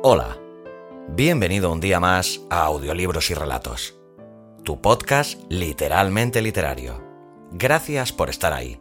Hola, 0.00 0.38
bienvenido 1.08 1.72
un 1.72 1.80
día 1.80 1.98
más 1.98 2.40
a 2.50 2.66
Audiolibros 2.66 3.30
y 3.30 3.34
Relatos, 3.34 3.96
tu 4.62 4.80
podcast 4.80 5.40
literalmente 5.48 6.40
literario. 6.40 7.02
Gracias 7.50 8.12
por 8.12 8.30
estar 8.30 8.52
ahí. 8.52 8.80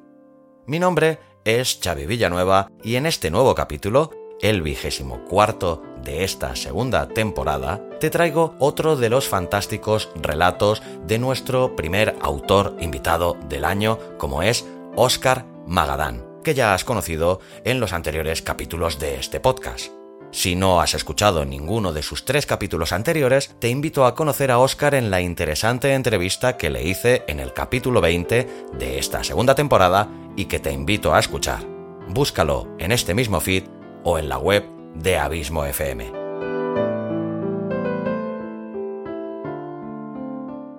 Mi 0.68 0.78
nombre 0.78 1.18
es 1.44 1.80
Xavi 1.84 2.06
Villanueva 2.06 2.70
y 2.84 2.98
en 2.98 3.08
este 3.08 3.32
nuevo 3.32 3.56
capítulo, 3.56 4.12
el 4.42 4.62
vigésimo 4.62 5.26
cuarto 5.26 5.82
de 6.04 6.24
esta 6.24 6.56
segunda 6.56 7.08
temporada, 7.08 7.82
te 8.00 8.12
traigo 8.12 8.54
otro 8.60 8.96
de 8.96 9.10
los 9.10 9.28
fantásticos 9.28 10.10
relatos 10.22 10.84
de 11.08 11.18
nuestro 11.18 11.76
primer 11.76 12.16
autor 12.22 12.78
invitado 12.80 13.36
del 13.50 13.66
año, 13.66 13.98
como 14.20 14.44
es 14.44 14.68
Oscar 14.96 15.48
Magadán, 15.66 16.28
que 16.44 16.54
ya 16.54 16.76
has 16.76 16.84
conocido 16.84 17.40
en 17.64 17.80
los 17.80 17.92
anteriores 17.92 18.44
capítulos 18.44 19.00
de 19.00 19.16
este 19.16 19.40
podcast. 19.40 19.97
Si 20.32 20.56
no 20.56 20.82
has 20.82 20.94
escuchado 20.94 21.46
ninguno 21.46 21.94
de 21.94 22.04
sus 22.04 22.26
tres 22.26 22.46
capítulos 22.46 22.92
anteriores, 22.92 23.56
te 23.60 23.70
invito 23.70 24.06
a 24.06 24.14
conocer 24.14 24.52
a 24.52 24.60
Oscar 24.60 24.94
en 24.94 25.10
la 25.10 25.22
interesante 25.22 25.94
entrevista 25.94 26.58
que 26.58 26.70
le 26.70 26.84
hice 26.84 27.24
en 27.28 27.40
el 27.40 27.54
capítulo 27.54 28.02
20 28.02 28.48
de 28.78 29.00
esta 29.00 29.24
segunda 29.24 29.56
temporada 29.56 30.10
y 30.36 30.46
que 30.46 30.60
te 30.60 30.72
invito 30.72 31.14
a 31.14 31.20
escuchar. 31.20 31.66
Búscalo 32.10 32.68
en 32.78 32.92
este 32.92 33.14
mismo 33.14 33.40
feed 33.40 33.64
o 34.04 34.20
en 34.20 34.28
la 34.28 34.38
web 34.38 34.66
de 34.96 35.18
Abismo 35.18 35.66
FM. 35.66 36.12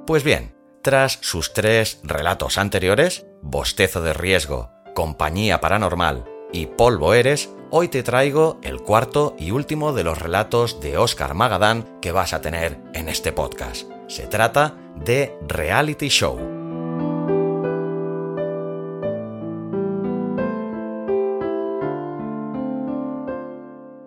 Pues 0.06 0.24
bien, 0.24 0.54
tras 0.82 1.18
sus 1.20 1.52
tres 1.52 2.00
relatos 2.02 2.58
anteriores, 2.58 3.26
Bostezo 3.42 4.00
de 4.02 4.12
Riesgo, 4.12 4.70
Compañía 4.94 5.60
Paranormal 5.60 6.24
y 6.52 6.66
Polvo 6.66 7.12
Eres, 7.14 7.50
hoy 7.70 7.88
te 7.88 8.02
traigo 8.02 8.58
el 8.62 8.80
cuarto 8.80 9.34
y 9.38 9.50
último 9.50 9.92
de 9.92 10.04
los 10.04 10.18
relatos 10.18 10.80
de 10.80 10.98
Oscar 10.98 11.34
Magadán 11.34 11.86
que 12.00 12.12
vas 12.12 12.32
a 12.32 12.40
tener 12.40 12.78
en 12.94 13.08
este 13.08 13.32
podcast. 13.32 13.90
Se 14.08 14.26
trata 14.26 14.76
de 15.04 15.36
Reality 15.46 16.08
Show. 16.08 16.38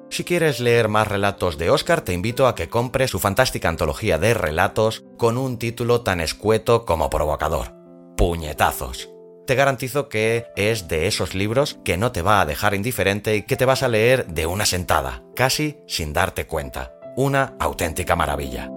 Si 0.10 0.26
quieres 0.26 0.60
leer 0.60 0.90
más 0.90 1.08
relatos 1.08 1.58
de 1.58 1.70
Oscar, 1.70 2.02
te 2.02 2.14
invito 2.14 2.46
a 2.46 2.54
que 2.54 2.68
compres 2.68 3.12
su 3.12 3.20
fantástica 3.20 3.70
antología 3.70 4.18
de 4.18 4.34
relatos 4.34 5.04
con 5.18 5.38
un 5.38 5.58
título 5.58 6.02
tan 6.02 6.20
escueto 6.20 6.86
como 6.86 7.10
provocador. 7.10 7.74
Puñetazos 8.18 9.10
te 9.52 9.56
garantizo 9.56 10.08
que 10.08 10.48
es 10.56 10.88
de 10.88 11.08
esos 11.08 11.36
libros 11.36 11.78
que 11.84 11.98
no 11.98 12.14
te 12.14 12.22
va 12.22 12.40
a 12.40 12.46
dejar 12.46 12.74
indiferente 12.74 13.36
y 13.36 13.42
que 13.42 13.58
te 13.58 13.66
vas 13.66 13.84
a 13.84 13.90
leer 13.90 14.28
de 14.28 14.46
una 14.46 14.66
sentada, 14.66 15.24
casi 15.36 15.76
sin 15.88 16.14
darte 16.14 16.48
cuenta. 16.48 16.94
Una 17.18 17.58
auténtica 17.60 18.16
maravilla. 18.16 18.70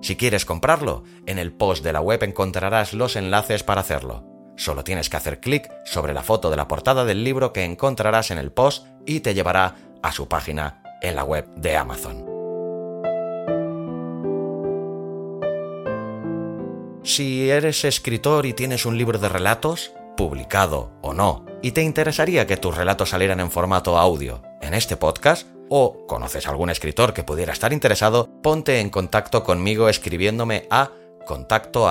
Si 0.00 0.14
quieres 0.14 0.44
comprarlo, 0.44 1.02
en 1.26 1.40
el 1.40 1.50
post 1.50 1.82
de 1.82 1.92
la 1.92 2.00
web 2.00 2.22
encontrarás 2.22 2.92
los 2.92 3.16
enlaces 3.16 3.64
para 3.64 3.80
hacerlo. 3.80 4.24
Solo 4.56 4.84
tienes 4.84 5.10
que 5.10 5.16
hacer 5.16 5.40
clic 5.40 5.68
sobre 5.84 6.14
la 6.14 6.22
foto 6.22 6.50
de 6.50 6.56
la 6.56 6.68
portada 6.68 7.04
del 7.04 7.24
libro 7.24 7.52
que 7.52 7.64
encontrarás 7.64 8.30
en 8.30 8.38
el 8.38 8.52
post 8.52 8.86
y 9.06 9.18
te 9.18 9.34
llevará 9.34 9.74
a 10.04 10.12
su 10.12 10.28
página 10.28 10.84
en 11.02 11.16
la 11.16 11.24
web 11.24 11.52
de 11.56 11.76
Amazon. 11.76 12.29
Si 17.02 17.48
eres 17.50 17.84
escritor 17.84 18.44
y 18.44 18.52
tienes 18.52 18.84
un 18.84 18.98
libro 18.98 19.18
de 19.18 19.28
relatos, 19.28 19.92
publicado 20.16 20.92
o 21.00 21.14
no, 21.14 21.46
y 21.62 21.72
te 21.72 21.82
interesaría 21.82 22.46
que 22.46 22.58
tus 22.58 22.76
relatos 22.76 23.10
salieran 23.10 23.40
en 23.40 23.50
formato 23.50 23.98
audio 23.98 24.42
en 24.60 24.74
este 24.74 24.96
podcast, 24.96 25.48
o 25.70 26.06
conoces 26.06 26.46
algún 26.46 26.68
escritor 26.68 27.14
que 27.14 27.24
pudiera 27.24 27.52
estar 27.52 27.72
interesado, 27.72 28.28
ponte 28.42 28.80
en 28.80 28.90
contacto 28.90 29.44
conmigo 29.44 29.88
escribiéndome 29.88 30.66
a 30.68 30.90
contacto 31.26 31.88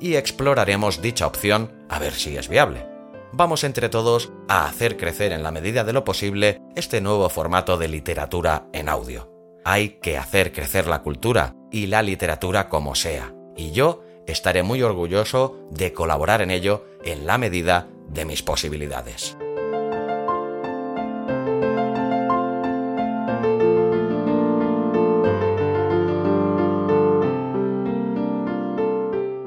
y 0.00 0.14
exploraremos 0.14 1.02
dicha 1.02 1.26
opción 1.26 1.86
a 1.88 1.98
ver 1.98 2.14
si 2.14 2.36
es 2.36 2.48
viable. 2.48 2.86
Vamos 3.32 3.62
entre 3.64 3.88
todos 3.88 4.32
a 4.48 4.66
hacer 4.66 4.96
crecer 4.96 5.32
en 5.32 5.42
la 5.42 5.50
medida 5.50 5.84
de 5.84 5.92
lo 5.92 6.04
posible 6.04 6.62
este 6.74 7.00
nuevo 7.00 7.28
formato 7.28 7.76
de 7.76 7.88
literatura 7.88 8.66
en 8.72 8.88
audio. 8.88 9.35
Hay 9.68 9.98
que 10.00 10.16
hacer 10.16 10.52
crecer 10.52 10.86
la 10.86 11.02
cultura 11.02 11.56
y 11.72 11.88
la 11.88 12.00
literatura 12.00 12.68
como 12.68 12.94
sea. 12.94 13.34
Y 13.56 13.72
yo 13.72 14.04
estaré 14.24 14.62
muy 14.62 14.80
orgulloso 14.80 15.58
de 15.72 15.92
colaborar 15.92 16.40
en 16.40 16.52
ello 16.52 16.86
en 17.02 17.26
la 17.26 17.36
medida 17.36 17.88
de 18.08 18.24
mis 18.26 18.44
posibilidades. 18.44 19.36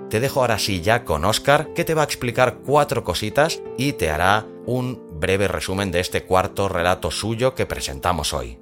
Te 0.10 0.20
dejo 0.20 0.42
ahora 0.42 0.60
sí 0.60 0.82
ya 0.82 1.06
con 1.06 1.24
Oscar, 1.24 1.72
que 1.74 1.86
te 1.86 1.94
va 1.94 2.02
a 2.02 2.06
explicar 2.06 2.58
cuatro 2.66 3.06
cositas 3.06 3.62
y 3.78 3.94
te 3.94 4.10
hará 4.10 4.46
un 4.66 5.02
breve 5.18 5.48
resumen 5.48 5.92
de 5.92 6.02
este 6.02 6.26
cuarto 6.26 6.68
relato 6.68 7.10
suyo 7.10 7.56
que 7.56 7.66
presentamos 7.66 8.34
hoy. 8.34 8.60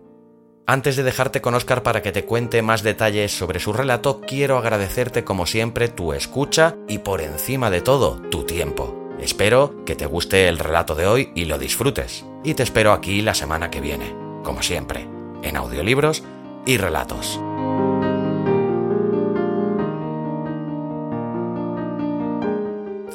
Antes 0.69 0.97
de 0.97 1.03
dejarte 1.03 1.39
con 1.39 1.53
Oscar 1.53 1.81
para 1.81 2.01
que 2.01 2.11
te 2.11 2.25
cuente 2.25 2.61
más 2.61 2.83
detalles 2.83 3.31
sobre 3.31 3.61
su 3.61 3.72
relato, 3.72 4.19
quiero 4.19 4.57
agradecerte 4.57 5.23
como 5.23 5.45
siempre 5.45 5.88
tu 5.88 6.11
escucha 6.11 6.75
y 6.89 6.97
por 6.97 7.22
encima 7.22 7.69
de 7.69 7.79
todo 7.79 8.19
tu 8.29 8.44
tiempo. 8.44 9.13
Espero 9.17 9.85
que 9.85 9.95
te 9.95 10.05
guste 10.05 10.50
el 10.50 10.59
relato 10.59 10.94
de 10.94 11.07
hoy 11.07 11.31
y 11.35 11.45
lo 11.45 11.57
disfrutes. 11.57 12.25
Y 12.44 12.53
te 12.53 12.63
espero 12.63 12.91
aquí 12.91 13.22
la 13.22 13.33
semana 13.33 13.72
que 13.72 13.79
viene, 13.79 14.13
como 14.44 14.61
siempre, 14.61 15.07
en 15.41 15.55
audiolibros 15.55 16.23
y 16.66 16.75
relatos. 16.75 17.39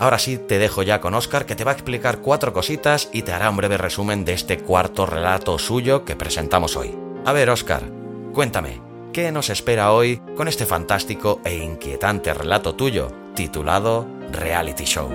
Ahora 0.00 0.19
sí 0.19 0.38
te 0.38 0.58
dejo 0.58 0.82
ya 0.82 1.02
con 1.02 1.12
Oscar 1.12 1.44
que 1.44 1.54
te 1.54 1.64
va 1.64 1.72
a 1.72 1.75
explicar 1.75 2.20
cuatro 2.20 2.54
cositas 2.54 3.10
y 3.12 3.22
te 3.22 3.32
hará 3.32 3.50
un 3.50 3.58
breve 3.58 3.76
resumen 3.76 4.25
de 4.25 4.32
este 4.32 4.56
cuarto 4.56 5.04
relato 5.04 5.58
suyo 5.58 6.06
que 6.06 6.16
presentamos 6.16 6.76
hoy. 6.76 7.01
A 7.24 7.32
ver, 7.32 7.50
Oscar, 7.50 7.84
cuéntame, 8.32 8.80
¿qué 9.12 9.30
nos 9.30 9.48
espera 9.48 9.92
hoy 9.92 10.20
con 10.36 10.48
este 10.48 10.66
fantástico 10.66 11.40
e 11.44 11.54
inquietante 11.54 12.34
relato 12.34 12.74
tuyo 12.74 13.12
titulado 13.36 14.08
Reality 14.32 14.84
Show? 14.84 15.08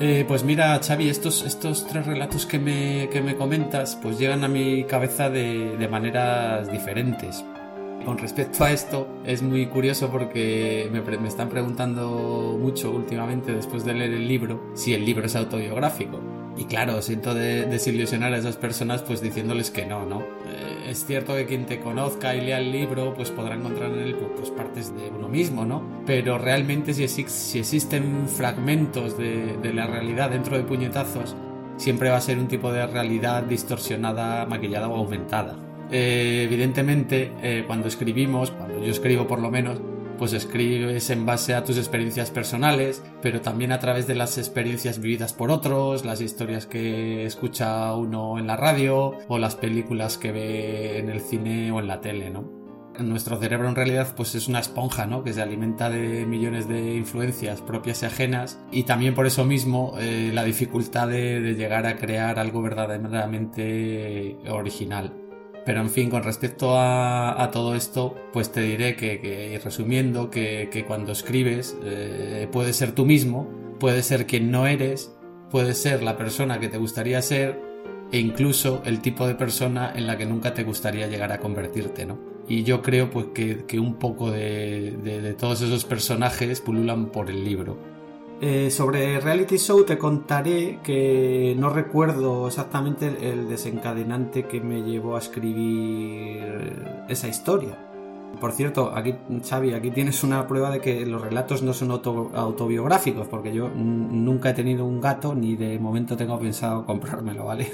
Eh, 0.00 0.26
pues 0.28 0.44
mira, 0.44 0.78
Xavi, 0.86 1.08
estos, 1.08 1.42
estos 1.44 1.86
tres 1.86 2.04
relatos 2.04 2.44
que 2.44 2.58
me, 2.58 3.08
que 3.08 3.22
me 3.22 3.36
comentas 3.36 3.96
pues 4.02 4.18
llegan 4.18 4.44
a 4.44 4.48
mi 4.48 4.84
cabeza 4.84 5.30
de, 5.30 5.78
de 5.78 5.88
maneras 5.88 6.70
diferentes. 6.70 7.42
Con 8.04 8.18
respecto 8.18 8.64
a 8.64 8.70
esto, 8.70 9.08
es 9.24 9.42
muy 9.42 9.66
curioso 9.66 10.10
porque 10.10 10.90
me, 10.92 11.26
están 11.26 11.48
preguntando 11.48 12.58
mucho 12.60 12.90
últimamente, 12.90 13.54
después 13.54 13.84
de 13.84 13.94
leer 13.94 14.12
el 14.12 14.28
libro, 14.28 14.60
si 14.74 14.92
el 14.92 15.06
libro 15.06 15.24
es 15.24 15.34
autobiográfico. 15.36 16.20
Y 16.56 16.64
claro, 16.64 17.00
siento 17.00 17.34
desilusionar 17.34 18.34
a 18.34 18.36
esas 18.36 18.56
personas 18.56 19.02
pues 19.02 19.22
diciéndoles 19.22 19.70
que 19.70 19.86
no, 19.86 20.04
¿no? 20.04 20.20
Eh, 20.20 20.90
es 20.90 21.04
cierto 21.06 21.34
que 21.34 21.46
quien 21.46 21.64
te 21.66 21.80
conozca 21.80 22.36
y 22.36 22.42
lea 22.42 22.58
el 22.58 22.70
libro 22.70 23.14
pues 23.14 23.30
podrá 23.30 23.54
encontrar 23.54 23.90
en 23.90 23.98
él 23.98 24.16
pues 24.36 24.50
partes 24.50 24.94
de 24.94 25.08
uno 25.08 25.28
mismo, 25.28 25.64
¿no? 25.64 25.82
Pero 26.04 26.36
realmente 26.38 26.92
si, 26.92 27.08
si 27.08 27.58
existen 27.58 28.28
fragmentos 28.28 29.16
de, 29.16 29.56
de 29.56 29.72
la 29.72 29.86
realidad 29.86 30.30
dentro 30.30 30.56
de 30.58 30.62
puñetazos, 30.62 31.34
siempre 31.78 32.10
va 32.10 32.18
a 32.18 32.20
ser 32.20 32.38
un 32.38 32.48
tipo 32.48 32.70
de 32.70 32.86
realidad 32.86 33.44
distorsionada, 33.44 34.44
maquillada 34.46 34.88
o 34.88 34.96
aumentada. 34.96 35.56
Eh, 35.90 36.44
evidentemente, 36.44 37.32
eh, 37.42 37.64
cuando 37.66 37.88
escribimos, 37.88 38.50
cuando 38.50 38.84
yo 38.84 38.90
escribo 38.90 39.26
por 39.26 39.40
lo 39.40 39.50
menos, 39.50 39.80
pues 40.18 40.32
escribes 40.32 41.10
en 41.10 41.26
base 41.26 41.54
a 41.54 41.64
tus 41.64 41.76
experiencias 41.76 42.30
personales, 42.30 43.02
pero 43.20 43.40
también 43.40 43.72
a 43.72 43.78
través 43.78 44.06
de 44.06 44.14
las 44.14 44.38
experiencias 44.38 45.00
vividas 45.00 45.32
por 45.32 45.50
otros, 45.50 46.04
las 46.04 46.20
historias 46.20 46.66
que 46.66 47.26
escucha 47.26 47.94
uno 47.94 48.38
en 48.38 48.46
la 48.46 48.56
radio 48.56 49.18
o 49.28 49.38
las 49.38 49.56
películas 49.56 50.18
que 50.18 50.32
ve 50.32 50.98
en 50.98 51.10
el 51.10 51.20
cine 51.20 51.72
o 51.72 51.80
en 51.80 51.88
la 51.88 52.00
tele, 52.00 52.30
¿no? 52.30 52.64
Nuestro 52.98 53.36
cerebro 53.40 53.68
en 53.68 53.74
realidad 53.74 54.14
pues 54.16 54.36
es 54.36 54.46
una 54.46 54.60
esponja, 54.60 55.06
¿no? 55.06 55.24
Que 55.24 55.32
se 55.32 55.42
alimenta 55.42 55.90
de 55.90 56.26
millones 56.26 56.68
de 56.68 56.94
influencias 56.94 57.60
propias 57.60 58.04
y 58.04 58.06
ajenas 58.06 58.60
y 58.70 58.84
también 58.84 59.16
por 59.16 59.26
eso 59.26 59.44
mismo 59.44 59.94
eh, 59.98 60.30
la 60.32 60.44
dificultad 60.44 61.08
de, 61.08 61.54
llegar 61.54 61.86
a 61.86 61.96
crear 61.96 62.38
algo 62.38 62.62
verdaderamente 62.62 64.36
original. 64.48 65.12
Pero 65.64 65.80
en 65.80 65.88
fin, 65.88 66.10
con 66.10 66.22
respecto 66.22 66.74
a, 66.76 67.48
todo 67.52 67.74
esto, 67.74 68.14
pues 68.32 68.52
te 68.52 68.60
diré 68.60 68.96
que, 68.96 69.60
resumiendo, 69.64 70.30
que, 70.30 70.84
cuando 70.86 71.12
escribes 71.12 71.76
eh, 71.82 72.48
puedes 72.52 72.76
ser 72.76 72.92
tú 72.92 73.06
mismo, 73.06 73.48
puedes 73.80 74.04
ser 74.04 74.26
quien 74.26 74.50
no 74.50 74.66
eres, 74.66 75.14
puedes 75.50 75.78
ser 75.78 76.02
la 76.02 76.16
persona 76.16 76.60
que 76.60 76.68
te 76.68 76.76
gustaría 76.76 77.22
ser 77.22 77.60
e 78.12 78.18
incluso 78.18 78.82
el 78.84 79.00
tipo 79.00 79.26
de 79.26 79.34
persona 79.34 79.92
en 79.94 80.06
la 80.06 80.18
que 80.18 80.26
nunca 80.26 80.52
te 80.52 80.64
gustaría 80.64 81.06
llegar 81.06 81.32
a 81.32 81.38
convertirte, 81.38 82.04
¿no? 82.04 82.18
Y 82.48 82.62
yo 82.62 82.82
creo 82.82 83.10
pues 83.10 83.26
que, 83.34 83.80
un 83.80 83.94
poco 83.94 84.30
de, 84.30 85.34
todos 85.38 85.62
esos 85.62 85.84
personajes 85.84 86.60
pululan 86.60 87.06
por 87.06 87.30
el 87.30 87.44
libro. 87.44 87.78
Eh, 88.40 88.70
sobre 88.70 89.20
Reality 89.20 89.56
Show 89.58 89.84
te 89.84 89.96
contaré 89.96 90.80
que 90.82 91.54
no 91.58 91.70
recuerdo 91.70 92.48
exactamente 92.48 93.30
el 93.30 93.48
desencadenante 93.48 94.44
que 94.44 94.60
me 94.60 94.82
llevó 94.82 95.16
a 95.16 95.20
escribir 95.20 97.04
esa 97.08 97.28
historia. 97.28 97.78
Por 98.40 98.52
cierto, 98.52 98.92
aquí, 98.94 99.14
Xavi, 99.48 99.74
aquí 99.74 99.90
tienes 99.90 100.24
una 100.24 100.46
prueba 100.48 100.70
de 100.70 100.80
que 100.80 101.06
los 101.06 101.22
relatos 101.22 101.62
no 101.62 101.72
son 101.72 101.92
autobiográficos, 101.92 103.28
porque 103.28 103.54
yo 103.54 103.70
nunca 103.70 104.50
he 104.50 104.54
tenido 104.54 104.84
un 104.84 105.00
gato 105.00 105.34
ni 105.34 105.54
de 105.54 105.78
momento 105.78 106.16
tengo 106.16 106.38
pensado 106.38 106.84
comprármelo, 106.86 107.44
¿vale? 107.44 107.70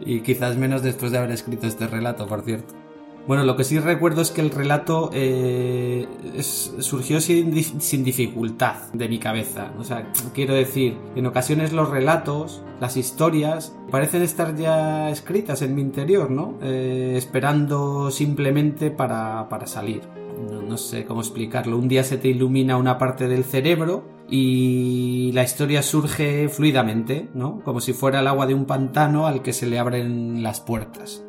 y 0.00 0.20
quizás 0.20 0.56
menos 0.56 0.82
después 0.82 1.12
de 1.12 1.18
haber 1.18 1.30
escrito 1.30 1.66
este 1.66 1.86
relato, 1.86 2.26
por 2.26 2.42
cierto. 2.42 2.83
Bueno, 3.26 3.44
lo 3.44 3.56
que 3.56 3.64
sí 3.64 3.78
recuerdo 3.78 4.20
es 4.20 4.30
que 4.30 4.42
el 4.42 4.50
relato 4.50 5.08
eh, 5.14 6.06
surgió 6.40 7.22
sin, 7.22 7.52
dificultad 8.04 8.76
de 8.92 9.08
mi 9.08 9.18
cabeza. 9.18 9.72
O 9.78 9.84
sea, 9.84 10.12
quiero 10.34 10.54
decir, 10.54 10.98
en 11.16 11.24
ocasiones 11.24 11.72
los 11.72 11.88
relatos, 11.88 12.62
las 12.80 12.98
historias, 12.98 13.74
parecen 13.90 14.20
estar 14.20 14.54
ya 14.56 15.08
escritas 15.08 15.62
en 15.62 15.74
mi 15.74 15.80
interior, 15.80 16.30
¿no? 16.30 16.58
Eh, 16.62 17.14
esperando 17.16 18.10
simplemente 18.10 18.90
para, 18.90 19.48
salir. 19.64 20.02
no 20.68 20.76
sé 20.76 21.06
cómo 21.06 21.22
explicarlo. 21.22 21.78
Un 21.78 21.88
día 21.88 22.04
se 22.04 22.18
te 22.18 22.28
ilumina 22.28 22.76
una 22.76 22.98
parte 22.98 23.26
del 23.26 23.44
cerebro 23.44 24.04
y 24.28 25.30
la 25.32 25.44
historia 25.44 25.82
surge 25.82 26.50
fluidamente, 26.50 27.30
¿no? 27.32 27.60
Como 27.64 27.80
si 27.80 27.94
fuera 27.94 28.20
el 28.20 28.26
agua 28.26 28.46
de 28.46 28.52
un 28.52 28.66
pantano 28.66 29.26
al 29.26 29.40
que 29.40 29.54
se 29.54 29.66
le 29.66 29.78
abren 29.78 30.42
las 30.42 30.60
puertas. 30.60 31.24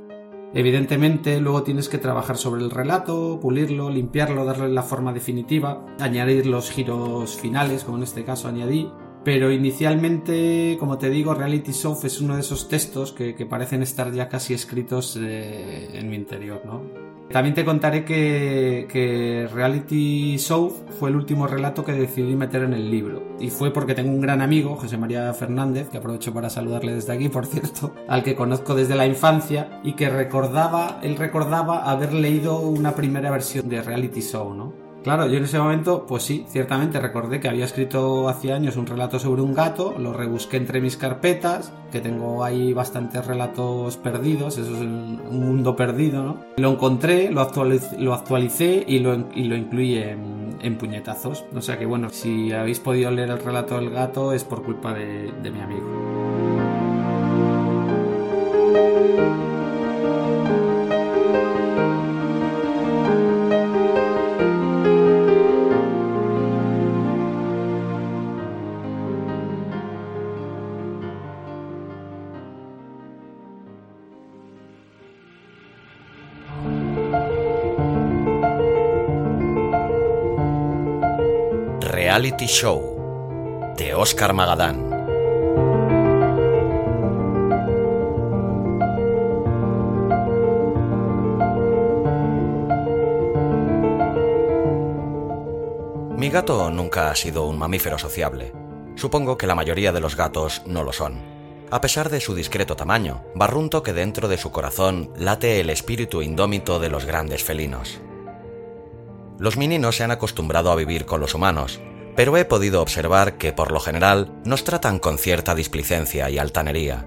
Evidentemente, 0.57 1.41
luego 1.41 1.63
tienes 1.63 1.89
que 1.89 1.97
trabajar 1.97 2.37
sobre 2.37 2.63
el 2.63 2.71
relato, 2.71 3.39
pulirlo, 3.41 3.89
limpiarlo, 3.89 4.45
darle 4.45 4.69
la 4.69 4.83
forma 4.83 5.11
definitiva, 5.11 5.85
añadir 5.99 6.45
los 6.45 6.71
giros 6.71 7.35
finales, 7.35 7.83
como 7.83 7.97
en 7.97 8.03
este 8.03 8.23
caso 8.23 8.47
añadí. 8.47 8.89
Pero 9.25 9.51
inicialmente, 9.51 10.77
como 10.79 10.99
te 10.99 11.09
digo, 11.09 11.33
Reality 11.33 11.71
Show 11.71 11.97
es 12.03 12.21
uno 12.21 12.35
de 12.35 12.41
esos 12.41 12.69
textos 12.69 13.11
que, 13.11 13.33
parecen 13.49 13.81
estar 13.81 14.13
ya 14.13 14.29
casi 14.29 14.53
escritos 14.53 15.17
eh, 15.19 15.89
en 15.93 16.09
mi 16.11 16.15
interior, 16.15 16.61
¿no? 16.63 16.83
También 17.31 17.55
te 17.55 17.65
contaré 17.65 18.05
que, 18.05 19.49
Reality 19.51 20.37
Show 20.37 20.71
fue 20.99 21.09
el 21.09 21.15
último 21.15 21.47
relato 21.47 21.83
que 21.83 21.93
decidí 21.93 22.35
meter 22.35 22.61
en 22.61 22.73
el 22.73 22.91
libro. 22.91 23.23
Y 23.39 23.49
fue 23.49 23.73
porque 23.73 23.95
tengo 23.95 24.11
un 24.11 24.21
gran 24.21 24.41
amigo, 24.43 24.75
José 24.75 24.95
María 24.99 25.33
Fernández, 25.33 25.89
que 25.89 25.97
aprovecho 25.97 26.31
para 26.31 26.51
saludarle 26.51 26.93
desde 26.93 27.13
aquí, 27.13 27.27
por 27.27 27.47
cierto, 27.47 27.95
al 28.07 28.21
que 28.21 28.35
conozco 28.35 28.75
desde 28.75 28.93
la 28.93 29.07
infancia 29.07 29.81
y 29.83 29.93
que 29.93 30.07
recordaba, 30.07 30.99
él 31.01 31.15
recordaba 31.17 31.89
haber 31.89 32.13
leído 32.13 32.59
una 32.59 32.93
primera 32.93 33.31
versión 33.31 33.69
de 33.69 33.81
Reality 33.81 34.21
Show, 34.21 34.53
¿no? 34.53 34.84
Claro, 35.05 35.27
yo 35.27 35.37
en 35.37 35.43
ese 35.43 35.59
momento, 35.59 36.07
pues 36.07 36.23
sí, 36.23 36.47
ciertamente 36.49 36.99
recordé 36.99 37.39
que 37.39 37.47
había 37.47 37.65
escrito 37.65 38.27
hace 38.27 38.51
años 38.51 38.75
un 38.75 38.87
relato 38.87 39.19
sobre 39.19 39.43
un 39.43 39.53
gato, 39.53 39.93
lo 39.99 40.13
rebusqué 40.13 40.57
entre 40.57 40.81
mis 40.81 40.97
carpetas, 40.97 41.71
que 41.91 42.01
tengo 42.01 42.43
ahí 42.43 42.73
bastantes 42.73 43.23
relatos 43.23 43.97
perdidos, 43.97 44.57
eso 44.57 44.73
es 44.73 44.81
un 44.81 45.21
mundo 45.29 45.75
perdido, 45.75 46.23
¿no? 46.23 46.37
Lo 46.57 46.71
encontré, 46.71 47.29
lo 47.29 47.41
actualicé, 47.41 48.83
y, 48.87 48.97
lo, 48.97 49.13
incluí 49.13 49.99
en, 49.99 50.75
puñetazos. 50.79 51.45
O 51.55 51.61
sea 51.61 51.77
que 51.77 51.85
bueno, 51.85 52.09
si 52.09 52.51
habéis 52.51 52.79
podido 52.79 53.11
leer 53.11 53.29
el 53.29 53.37
relato 53.37 53.75
del 53.75 53.91
gato 53.91 54.33
es 54.33 54.43
por 54.43 54.63
culpa 54.63 54.95
de 54.95 55.51
mi 55.51 55.61
amigo. 55.61 56.15
Reality 82.15 82.45
Show 82.45 83.73
de 83.75 83.93
Oscar 83.93 84.31
Magadán. 84.31 84.89
Mi 96.15 96.29
gato 96.29 96.71
nunca 96.71 97.11
ha 97.11 97.15
sido 97.15 97.47
un 97.47 97.59
mamífero 97.59 97.97
sociable. 97.97 98.53
Supongo 98.95 99.37
que 99.37 99.45
la 99.45 99.55
mayoría 99.55 99.91
de 99.91 99.99
los 99.99 100.15
gatos 100.15 100.61
no 100.65 100.83
lo 100.83 100.93
son. 100.93 101.21
A 101.69 101.81
pesar 101.81 102.09
de 102.09 102.21
su 102.21 102.33
discreto 102.33 102.77
tamaño, 102.77 103.25
barrunto 103.35 103.83
que 103.83 103.91
dentro 103.91 104.29
de 104.29 104.37
su 104.37 104.51
corazón 104.51 105.11
late 105.17 105.59
el 105.59 105.69
espíritu 105.69 106.21
indómito 106.21 106.79
de 106.79 106.89
los 106.89 107.03
grandes 107.03 107.43
felinos. 107.43 107.99
Los 109.37 109.57
mininos 109.57 109.97
se 109.97 110.05
han 110.05 110.11
acostumbrado 110.11 110.71
a 110.71 110.77
vivir 110.77 111.05
con 111.05 111.19
los 111.19 111.35
humanos, 111.35 111.81
pero 112.15 112.37
he 112.37 112.45
podido 112.45 112.81
observar 112.81 113.37
que 113.37 113.53
por 113.53 113.71
lo 113.71 113.79
general 113.79 114.31
nos 114.45 114.63
tratan 114.63 114.99
con 114.99 115.17
cierta 115.17 115.53
displicencia 115.53 116.29
y 116.29 116.37
altanería. 116.37 117.05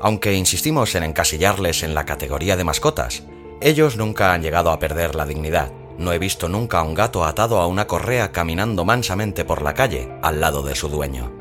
Aunque 0.00 0.34
insistimos 0.34 0.94
en 0.94 1.04
encasillarles 1.04 1.82
en 1.82 1.94
la 1.94 2.04
categoría 2.04 2.56
de 2.56 2.64
mascotas, 2.64 3.22
ellos 3.60 3.96
nunca 3.96 4.32
han 4.32 4.42
llegado 4.42 4.70
a 4.70 4.78
perder 4.78 5.14
la 5.14 5.26
dignidad. 5.26 5.72
No 5.96 6.12
he 6.12 6.18
visto 6.18 6.48
nunca 6.48 6.80
a 6.80 6.82
un 6.82 6.94
gato 6.94 7.24
atado 7.24 7.60
a 7.60 7.66
una 7.66 7.86
correa 7.86 8.32
caminando 8.32 8.84
mansamente 8.84 9.44
por 9.44 9.62
la 9.62 9.74
calle 9.74 10.12
al 10.22 10.40
lado 10.40 10.62
de 10.62 10.74
su 10.74 10.88
dueño. 10.88 11.32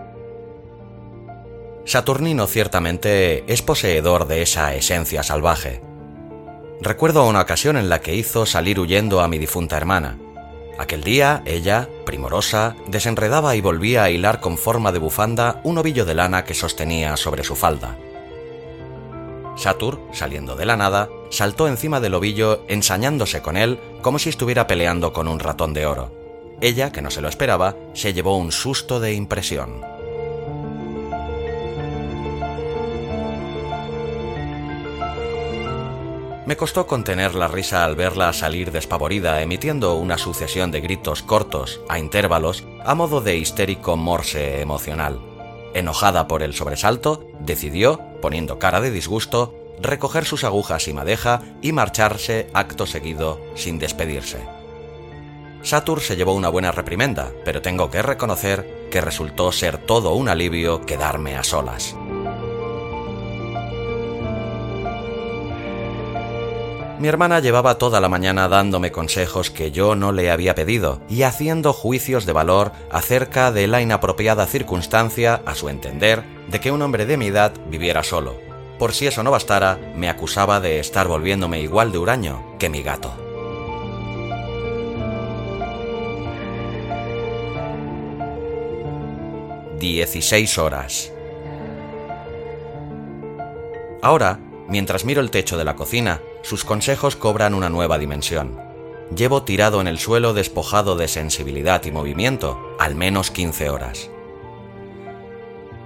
Saturnino 1.84 2.46
ciertamente 2.46 3.44
es 3.52 3.62
poseedor 3.64 4.28
de 4.28 4.44
esa 4.44 4.76
esencia 4.76 5.24
salvaje. 5.24 5.82
Recuerdo 6.80 7.28
una 7.28 7.42
ocasión 7.42 7.76
en 7.76 7.90
la 7.90 8.02
que 8.02 8.16
hizo 8.16 8.46
salir 8.46 8.80
huyendo 8.80 9.22
a 9.22 9.28
mi 9.28 9.40
difunta 9.40 9.78
hermana, 9.78 10.18
Aquel 10.82 11.04
día, 11.04 11.44
ella, 11.46 11.88
primorosa, 12.12 12.76
desenredaba 12.88 13.56
y 13.56 13.62
volvía 13.62 14.04
a 14.04 14.10
hilar 14.10 14.42
con 14.42 14.58
forma 14.58 14.92
de 14.92 15.00
bufanda 15.00 15.62
un 15.64 15.78
ovillo 15.78 16.04
de 16.04 16.14
lana 16.14 16.44
que 16.44 16.54
sostenía 16.54 17.16
sobre 17.16 17.46
su 17.46 17.56
falda. 17.56 17.98
Satur, 19.56 20.02
saliendo 20.12 20.58
de 20.58 20.66
la 20.66 20.76
nada, 20.76 21.08
saltó 21.30 21.70
encima 21.70 22.02
del 22.02 22.16
ovillo 22.16 22.66
ensañándose 22.68 23.42
con 23.42 23.56
él 23.56 23.80
como 24.02 24.20
si 24.20 24.28
estuviera 24.28 24.68
peleando 24.68 25.14
con 25.14 25.30
un 25.30 25.40
ratón 25.40 25.74
de 25.74 25.86
oro. 25.86 26.12
Ella, 26.60 26.92
que 26.92 27.02
no 27.02 27.12
se 27.12 27.22
lo 27.22 27.30
esperaba, 27.30 27.78
se 27.94 28.14
llevó 28.14 28.36
un 28.36 28.52
susto 28.52 29.00
de 29.00 29.14
impresión. 29.14 29.82
Me 36.46 36.58
costó 36.58 36.88
contener 36.88 37.36
la 37.36 37.48
risa 37.48 37.86
al 37.86 37.96
verla 37.96 38.34
salir 38.34 38.72
despavorida, 38.72 39.42
emitiendo 39.42 39.96
una 39.96 40.18
sucesión 40.18 40.72
de 40.72 40.82
gritos 40.82 41.22
cortos, 41.22 41.82
a 41.88 42.00
intervalos, 42.00 42.64
a 42.84 42.96
modo 42.96 43.22
de 43.22 43.38
histérico 43.38 43.96
morse 43.96 44.60
emocional. 44.60 45.20
Enojada 45.76 46.28
por 46.28 46.42
el 46.42 46.56
sobresalto, 46.56 47.28
decidió, 47.40 48.02
poniendo 48.22 48.58
cara 48.58 48.82
de 48.82 48.90
disgusto, 48.90 49.56
recoger 49.80 50.26
sus 50.26 50.44
agujas 50.44 50.88
y 50.88 50.94
madeja 50.94 51.42
y 51.62 51.74
marcharse 51.74 52.48
acto 52.54 52.88
seguido 52.88 53.40
sin 53.56 53.78
despedirse. 53.78 54.40
Satur 55.62 56.02
se 56.02 56.16
llevó 56.16 56.34
una 56.34 56.50
buena 56.50 56.72
reprimenda, 56.72 57.32
pero 57.46 57.62
tengo 57.62 57.92
que 57.92 58.02
reconocer 58.02 58.88
que 58.90 59.00
resultó 59.00 59.52
ser 59.52 59.78
todo 59.78 60.16
un 60.16 60.28
alivio 60.28 60.82
quedarme 60.88 61.36
a 61.38 61.44
solas. 61.44 61.96
Mi 67.02 67.08
hermana 67.08 67.40
llevaba 67.40 67.80
toda 67.80 68.00
la 68.00 68.10
mañana 68.10 68.48
dándome 68.48 68.92
consejos 68.92 69.50
que 69.50 69.72
yo 69.72 69.96
no 69.96 70.12
le 70.12 70.30
había 70.30 70.54
pedido 70.54 71.02
y 71.10 71.24
haciendo 71.24 71.74
juicios 71.74 72.28
de 72.28 72.34
valor 72.34 72.74
acerca 72.92 73.52
de 73.52 73.66
la 73.66 73.82
inapropiada 73.82 74.46
circunstancia, 74.46 75.42
a 75.48 75.56
su 75.56 75.70
entender, 75.70 76.24
de 76.48 76.60
que 76.60 76.70
un 76.70 76.80
hombre 76.84 77.08
de 77.08 77.18
mi 77.18 77.26
edad 77.26 77.54
viviera 77.72 78.04
solo. 78.04 78.40
Por 78.78 78.94
si 78.94 79.08
eso 79.08 79.24
no 79.24 79.32
bastara, 79.32 79.80
me 79.96 80.10
acusaba 80.10 80.60
de 80.60 80.80
estar 80.80 81.08
volviéndome 81.08 81.60
igual 81.60 81.92
de 81.92 81.98
huraño 81.98 82.56
que 82.60 82.70
mi 82.70 82.84
gato. 82.84 83.12
Dieciséis 89.80 90.56
horas. 90.60 91.12
Ahora, 94.04 94.40
mientras 94.68 95.04
miro 95.04 95.22
el 95.22 95.32
techo 95.32 95.58
de 95.58 95.66
la 95.66 95.76
cocina, 95.76 96.22
sus 96.42 96.64
consejos 96.66 97.16
cobran 97.16 97.54
una 97.54 97.70
nueva 97.70 97.98
dimensión. 97.98 98.60
Llevo 99.16 99.44
tirado 99.44 99.82
en 99.82 99.88
el 99.88 100.00
suelo 100.00 100.34
despojado 100.34 100.96
de 100.96 101.08
sensibilidad 101.08 101.84
y 101.86 101.92
movimiento 101.92 102.76
al 102.80 102.96
menos 102.96 103.30
15 103.32 103.70
horas. 103.70 104.10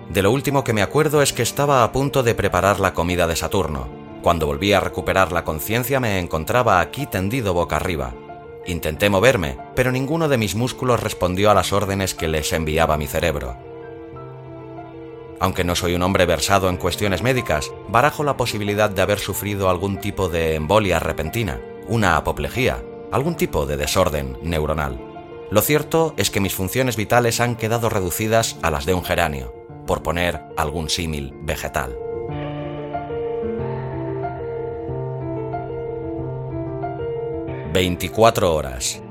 De 0.10 0.22
lo 0.22 0.32
último 0.32 0.64
que 0.64 0.74
me 0.74 0.84
acuerdo 0.84 1.22
es 1.22 1.34
que 1.34 1.42
estaba 1.42 1.84
a 1.84 1.92
punto 1.92 2.22
de 2.22 2.36
preparar 2.36 2.80
la 2.80 2.94
comida 2.94 3.26
de 3.26 3.36
Saturno. 3.36 3.88
Cuando 4.22 4.46
volví 4.46 4.74
a 4.74 4.80
recuperar 4.80 5.32
la 5.32 5.44
conciencia 5.44 6.00
me 6.00 6.20
encontraba 6.20 6.80
aquí 6.80 7.08
tendido 7.08 7.54
boca 7.54 7.78
arriba. 7.78 8.14
Intenté 8.68 9.10
moverme, 9.10 9.58
pero 9.76 9.92
ninguno 9.92 10.28
de 10.28 10.38
mis 10.38 10.56
músculos 10.56 11.02
respondió 11.02 11.52
a 11.52 11.54
las 11.54 11.74
órdenes 11.74 12.14
que 12.14 12.28
les 12.28 12.54
enviaba 12.54 12.98
mi 12.98 13.08
cerebro. 13.08 13.58
Aunque 15.39 15.63
no 15.63 15.75
soy 15.75 15.96
un 15.96 16.04
hombre 16.04 16.25
versado 16.25 16.70
en 16.70 16.77
cuestiones 16.77 17.22
médicas, 17.22 17.72
barajo 17.88 18.24
la 18.24 18.38
posibilidad 18.38 18.89
de 18.89 19.01
haber 19.01 19.20
sufrido 19.20 19.70
algún 19.70 20.00
tipo 20.00 20.30
de 20.30 20.56
embolia 20.56 21.00
repentina, 21.00 21.60
una 21.88 22.15
apoplejía, 22.15 22.84
algún 23.12 23.36
tipo 23.36 23.65
de 23.65 23.77
desorden 23.77 24.38
neuronal. 24.42 25.00
Lo 25.51 25.62
cierto 25.62 26.13
es 26.18 26.32
que 26.32 26.39
mis 26.39 26.56
funciones 26.56 26.96
vitales 26.96 27.39
han 27.39 27.56
quedado 27.56 27.89
reducidas 27.89 28.58
a 28.62 28.72
las 28.72 28.86
de 28.86 28.94
un 28.94 29.04
geranio, 29.04 29.54
por 29.86 30.01
poner 30.01 30.42
algún 30.58 30.89
símil 30.89 31.34
vegetal. 31.42 31.98
...24 37.75 38.44
horas... 38.44 39.05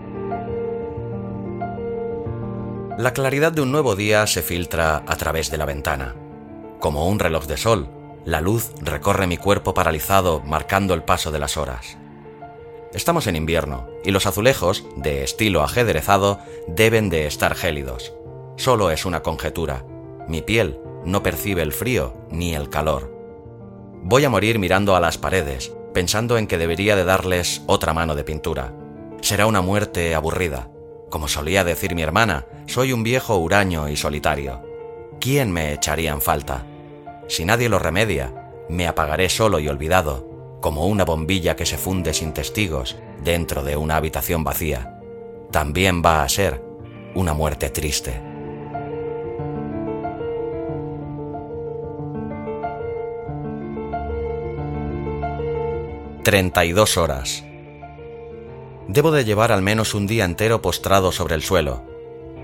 La 2.96 3.12
claridad 3.12 3.50
de 3.50 3.60
un 3.60 3.72
nuevo 3.72 3.96
día 3.96 4.24
se 4.28 4.40
filtra 4.40 5.02
a 5.08 5.16
través 5.16 5.50
de 5.50 5.58
la 5.58 5.64
ventana. 5.64 6.14
Como 6.78 7.08
un 7.08 7.18
reloj 7.18 7.46
de 7.46 7.56
sol, 7.56 7.88
la 8.24 8.40
luz 8.40 8.70
recorre 8.80 9.26
mi 9.26 9.36
cuerpo 9.36 9.74
paralizado 9.74 10.40
marcando 10.46 10.94
el 10.94 11.02
paso 11.02 11.32
de 11.32 11.40
las 11.40 11.56
horas. 11.56 11.98
Estamos 12.92 13.26
en 13.26 13.34
invierno 13.34 13.88
y 14.04 14.12
los 14.12 14.26
azulejos, 14.26 14.84
de 14.94 15.24
estilo 15.24 15.64
ajedrezado, 15.64 16.38
deben 16.68 17.10
de 17.10 17.26
estar 17.26 17.56
gélidos. 17.56 18.14
Solo 18.56 18.92
es 18.92 19.04
una 19.04 19.24
conjetura. 19.24 19.84
Mi 20.28 20.40
piel 20.40 20.78
no 21.04 21.24
percibe 21.24 21.62
el 21.62 21.72
frío 21.72 22.14
ni 22.30 22.54
el 22.54 22.70
calor. 22.70 23.12
Voy 24.04 24.24
a 24.24 24.30
morir 24.30 24.60
mirando 24.60 24.94
a 24.94 25.00
las 25.00 25.18
paredes, 25.18 25.72
pensando 25.92 26.38
en 26.38 26.46
que 26.46 26.58
debería 26.58 26.94
de 26.94 27.04
darles 27.04 27.62
otra 27.66 27.92
mano 27.92 28.14
de 28.14 28.22
pintura. 28.22 28.72
Será 29.20 29.46
una 29.46 29.62
muerte 29.62 30.14
aburrida, 30.14 30.68
como 31.14 31.28
solía 31.28 31.62
decir 31.62 31.94
mi 31.94 32.02
hermana, 32.02 32.44
soy 32.66 32.92
un 32.92 33.04
viejo 33.04 33.36
huraño 33.36 33.88
y 33.88 33.94
solitario. 33.94 34.60
¿Quién 35.20 35.52
me 35.52 35.72
echaría 35.72 36.10
en 36.10 36.20
falta? 36.20 36.66
Si 37.28 37.44
nadie 37.44 37.68
lo 37.68 37.78
remedia, 37.78 38.50
me 38.68 38.88
apagaré 38.88 39.28
solo 39.28 39.60
y 39.60 39.68
olvidado, 39.68 40.58
como 40.60 40.88
una 40.88 41.04
bombilla 41.04 41.54
que 41.54 41.66
se 41.66 41.78
funde 41.78 42.14
sin 42.14 42.32
testigos 42.32 42.96
dentro 43.22 43.62
de 43.62 43.76
una 43.76 43.94
habitación 43.94 44.42
vacía. 44.42 44.98
También 45.52 46.02
va 46.04 46.24
a 46.24 46.28
ser 46.28 46.60
una 47.14 47.32
muerte 47.32 47.70
triste. 47.70 48.20
Treinta 56.24 56.64
y 56.64 56.72
dos 56.72 56.96
horas. 56.96 57.44
Debo 58.88 59.12
de 59.12 59.24
llevar 59.24 59.50
al 59.50 59.62
menos 59.62 59.94
un 59.94 60.06
día 60.06 60.24
entero 60.24 60.60
postrado 60.60 61.10
sobre 61.10 61.34
el 61.34 61.42
suelo. 61.42 61.82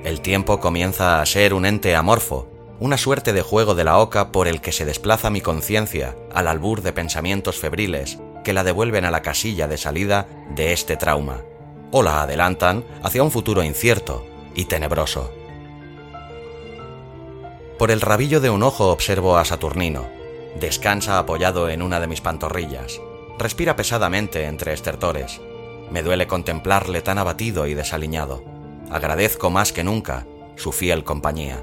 El 0.04 0.22
tiempo 0.22 0.58
comienza 0.58 1.20
a 1.20 1.26
ser 1.26 1.52
un 1.52 1.66
ente 1.66 1.94
amorfo, 1.94 2.48
una 2.78 2.96
suerte 2.96 3.34
de 3.34 3.42
juego 3.42 3.74
de 3.74 3.84
la 3.84 3.98
oca 3.98 4.32
por 4.32 4.48
el 4.48 4.62
que 4.62 4.72
se 4.72 4.86
desplaza 4.86 5.28
mi 5.28 5.42
conciencia 5.42 6.16
al 6.32 6.48
albur 6.48 6.80
de 6.80 6.94
pensamientos 6.94 7.58
febriles 7.58 8.18
que 8.42 8.54
la 8.54 8.64
devuelven 8.64 9.04
a 9.04 9.10
la 9.10 9.20
casilla 9.20 9.68
de 9.68 9.76
salida 9.76 10.26
de 10.54 10.72
este 10.72 10.96
trauma, 10.96 11.42
o 11.90 12.02
la 12.02 12.22
adelantan 12.22 12.84
hacia 13.02 13.22
un 13.22 13.30
futuro 13.30 13.62
incierto 13.62 14.24
y 14.54 14.64
tenebroso. 14.64 15.30
Por 17.78 17.90
el 17.90 18.00
rabillo 18.00 18.40
de 18.40 18.48
un 18.48 18.62
ojo 18.62 18.90
observo 18.90 19.36
a 19.36 19.44
Saturnino. 19.44 20.08
Descansa 20.58 21.18
apoyado 21.18 21.68
en 21.68 21.82
una 21.82 22.00
de 22.00 22.06
mis 22.06 22.22
pantorrillas. 22.22 22.98
Respira 23.38 23.76
pesadamente 23.76 24.44
entre 24.44 24.72
estertores 24.72 25.40
me 25.90 26.02
duele 26.02 26.26
contemplarle 26.26 27.02
tan 27.02 27.18
abatido 27.18 27.66
y 27.66 27.74
desaliñado. 27.74 28.44
Agradezco 28.90 29.50
más 29.50 29.72
que 29.72 29.84
nunca 29.84 30.26
su 30.56 30.72
fiel 30.72 31.04
compañía. 31.04 31.62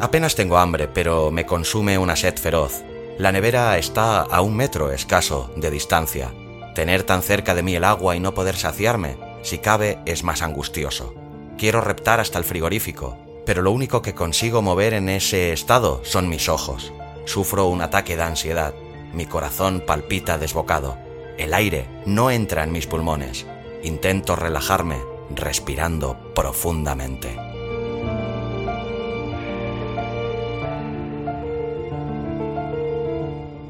Apenas 0.00 0.34
tengo 0.34 0.58
hambre, 0.58 0.86
pero 0.86 1.30
me 1.30 1.46
consume 1.46 1.96
una 1.96 2.14
sed 2.14 2.36
feroz. 2.36 2.82
La 3.16 3.32
nevera 3.32 3.78
está 3.78 4.20
a 4.20 4.40
un 4.42 4.54
metro 4.54 4.92
escaso 4.92 5.50
de 5.56 5.70
distancia. 5.70 6.32
Tener 6.74 7.04
tan 7.04 7.22
cerca 7.22 7.54
de 7.54 7.62
mí 7.62 7.74
el 7.76 7.84
agua 7.84 8.14
y 8.14 8.20
no 8.20 8.34
poder 8.34 8.56
saciarme, 8.56 9.16
si 9.42 9.58
cabe, 9.58 10.00
es 10.04 10.24
más 10.24 10.42
angustioso. 10.42 11.14
Quiero 11.56 11.80
reptar 11.80 12.20
hasta 12.20 12.38
el 12.38 12.44
frigorífico, 12.44 13.16
pero 13.46 13.62
lo 13.62 13.70
único 13.70 14.02
que 14.02 14.14
consigo 14.14 14.62
mover 14.62 14.94
en 14.94 15.08
ese 15.08 15.52
estado 15.52 16.00
son 16.04 16.28
mis 16.28 16.48
ojos. 16.48 16.92
Sufro 17.24 17.66
un 17.66 17.80
ataque 17.80 18.16
de 18.16 18.22
ansiedad. 18.22 18.74
Mi 19.12 19.26
corazón 19.26 19.82
palpita 19.86 20.38
desbocado. 20.38 20.98
El 21.38 21.54
aire 21.54 21.86
no 22.06 22.30
entra 22.30 22.64
en 22.64 22.72
mis 22.72 22.86
pulmones. 22.86 23.46
Intento 23.82 24.36
relajarme 24.36 24.98
respirando 25.30 26.32
profundamente. 26.34 27.36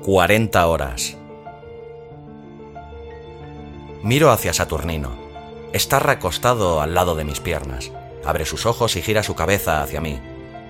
Cuarenta 0.02 0.66
horas. 0.66 1.16
Miro 4.02 4.30
hacia 4.30 4.52
Saturnino. 4.52 5.10
Está 5.72 5.98
recostado 5.98 6.82
al 6.82 6.94
lado 6.94 7.14
de 7.14 7.24
mis 7.24 7.40
piernas. 7.40 7.90
Abre 8.24 8.44
sus 8.44 8.66
ojos 8.66 8.96
y 8.96 9.02
gira 9.02 9.22
su 9.22 9.34
cabeza 9.34 9.82
hacia 9.82 10.00
mí. 10.00 10.20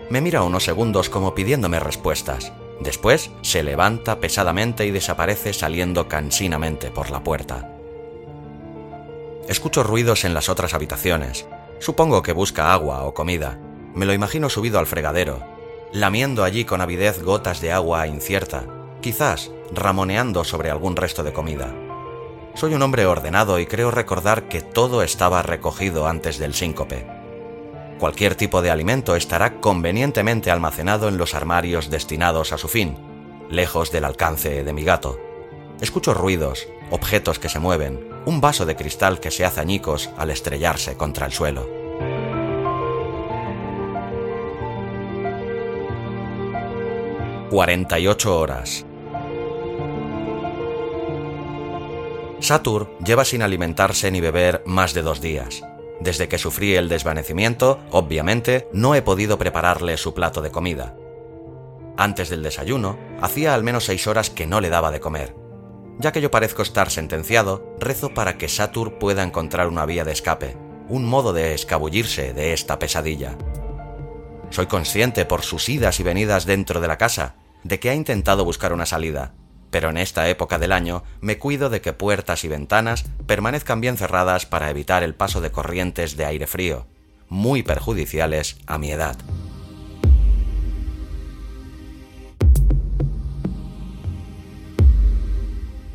Me 0.09 0.21
mira 0.21 0.43
unos 0.43 0.65
segundos 0.65 1.09
como 1.09 1.35
pidiéndome 1.35 1.81
respuestas. 1.81 2.53
Después 2.81 3.31
se 3.43 3.63
levanta 3.63 4.21
pesadamente 4.21 4.87
y 4.87 4.91
desaparece 4.91 5.53
saliendo 5.53 6.09
cansinamente 6.09 6.91
por 6.91 7.11
la 7.11 7.23
puerta. 7.23 7.71
Escucho 9.49 9.83
ruidos 9.83 10.25
en 10.25 10.35
las 10.35 10.49
otras 10.49 10.75
habitaciones. 10.75 11.47
Supongo 11.79 12.23
que 12.23 12.33
busca 12.33 12.73
agua 12.73 13.05
o 13.05 13.15
comida. 13.15 13.59
Me 13.95 14.07
lo 14.07 14.13
imagino 14.13 14.49
subido 14.49 14.79
al 14.79 14.87
fregadero, 14.87 15.45
lamiendo 15.93 16.45
allí 16.45 16.65
con 16.65 16.81
avidez 16.81 17.23
gotas 17.23 17.61
de 17.61 17.71
agua 17.71 18.07
incierta, 18.07 18.65
quizás 19.01 19.51
ramoneando 19.73 20.45
sobre 20.45 20.71
algún 20.71 20.97
resto 20.97 21.23
de 21.23 21.33
comida. 21.33 21.73
Soy 22.55 22.75
un 22.75 22.83
hombre 22.83 23.07
ordenado 23.07 23.59
y 23.59 23.67
creo 23.67 23.91
recordar 23.91 24.49
que 24.49 24.63
todo 24.63 25.03
estaba 25.03 25.43
recogido 25.43 26.07
antes 26.07 26.39
del 26.39 26.55
síncope. 26.55 27.14
Cualquier 27.99 28.35
tipo 28.35 28.61
de 28.61 28.71
alimento 28.71 29.17
estará 29.17 29.61
convenientemente 29.61 30.51
almacenado 30.51 31.09
en 31.09 31.17
los 31.17 31.35
armarios 31.35 31.91
destinados 31.91 32.53
a 32.53 32.59
su 32.59 32.69
fin, 32.69 32.97
lejos 33.51 33.93
del 33.93 34.05
alcance 34.05 34.65
de 34.65 34.73
mi 34.73 34.85
gato. 34.85 35.19
Escucho 35.81 36.13
ruidos, 36.13 36.69
objetos 36.91 37.39
que 37.39 37.49
se 37.49 37.61
mueven, 37.61 38.09
un 38.27 38.41
vaso 38.41 38.67
de 38.67 38.77
cristal 38.77 39.21
que 39.21 39.31
se 39.31 39.45
hace 39.45 39.61
añicos 39.61 40.11
al 40.17 40.31
estrellarse 40.31 40.97
contra 40.97 41.27
el 41.27 41.33
suelo. 41.33 41.69
...48 47.51 48.27
horas... 48.27 48.87
Satur 52.41 52.91
lleva 52.99 53.25
sin 53.25 53.41
alimentarse 53.41 54.11
ni 54.11 54.21
beber 54.21 54.63
más 54.67 54.93
de 54.93 55.01
dos 55.01 55.23
días. 55.23 55.63
Desde 56.01 56.29
que 56.29 56.39
sufrí 56.39 56.75
el 56.75 56.89
desvanecimiento, 56.89 57.79
obviamente, 57.91 58.69
no 58.73 58.95
he 58.95 59.03
podido 59.03 59.39
prepararle 59.39 59.97
su 59.97 60.15
plato 60.15 60.43
de 60.43 60.51
comida. 60.51 60.97
Antes 61.97 62.29
del 62.29 62.43
desayuno, 62.43 62.99
hacía 63.21 63.55
al 63.55 63.63
menos 63.63 63.85
seis 63.85 64.07
horas 64.07 64.31
que 64.31 64.47
no 64.47 64.61
le 64.61 64.71
daba 64.71 64.91
de 64.91 65.01
comer. 65.01 65.35
Ya 65.99 66.11
que 66.11 66.21
yo 66.21 66.31
parezco 66.31 66.63
estar 66.63 66.91
sentenciado, 66.91 67.77
rezo 67.79 68.13
para 68.13 68.37
que 68.37 68.49
Satur 68.49 68.99
pueda 68.99 69.23
encontrar 69.23 69.69
una 69.69 69.87
vía 69.87 70.05
de 70.05 70.13
escape, 70.13 70.57
un 70.89 71.05
modo 71.05 71.33
de 71.33 71.55
escabullirse 71.55 72.33
de 72.35 72.53
esta 72.53 72.81
pesadilla. 72.81 73.39
Soy 74.51 74.67
consciente 74.67 75.25
por 75.25 75.43
sus 75.43 75.69
idas 75.69 76.01
y 76.01 76.03
venidas 76.03 76.47
dentro 76.47 76.81
de 76.81 76.89
la 76.89 76.99
casa, 76.99 77.37
de 77.63 77.79
que 77.79 77.91
ha 77.91 77.95
intentado 77.95 78.45
buscar 78.45 78.73
una 78.73 78.87
salida, 78.87 79.35
pero 79.75 79.91
en 79.91 79.97
esta 79.97 80.29
época 80.29 80.61
del 80.61 80.71
año 80.71 81.03
me 81.21 81.37
cuido 81.37 81.69
de 81.69 81.81
que 81.81 81.93
puertas 81.93 82.45
y 82.45 82.49
ventanas 82.49 83.07
permanezcan 83.27 83.81
bien 83.81 83.97
cerradas 83.97 84.47
para 84.47 84.71
evitar 84.71 85.03
el 85.03 85.17
paso 85.17 85.41
de 85.41 85.51
corrientes 85.51 86.17
de 86.17 86.25
aire 86.25 86.47
frío, 86.47 86.87
muy 87.29 87.65
perjudiciales 87.65 88.57
a 88.69 88.79
mi 88.79 88.93
edad. 88.93 89.17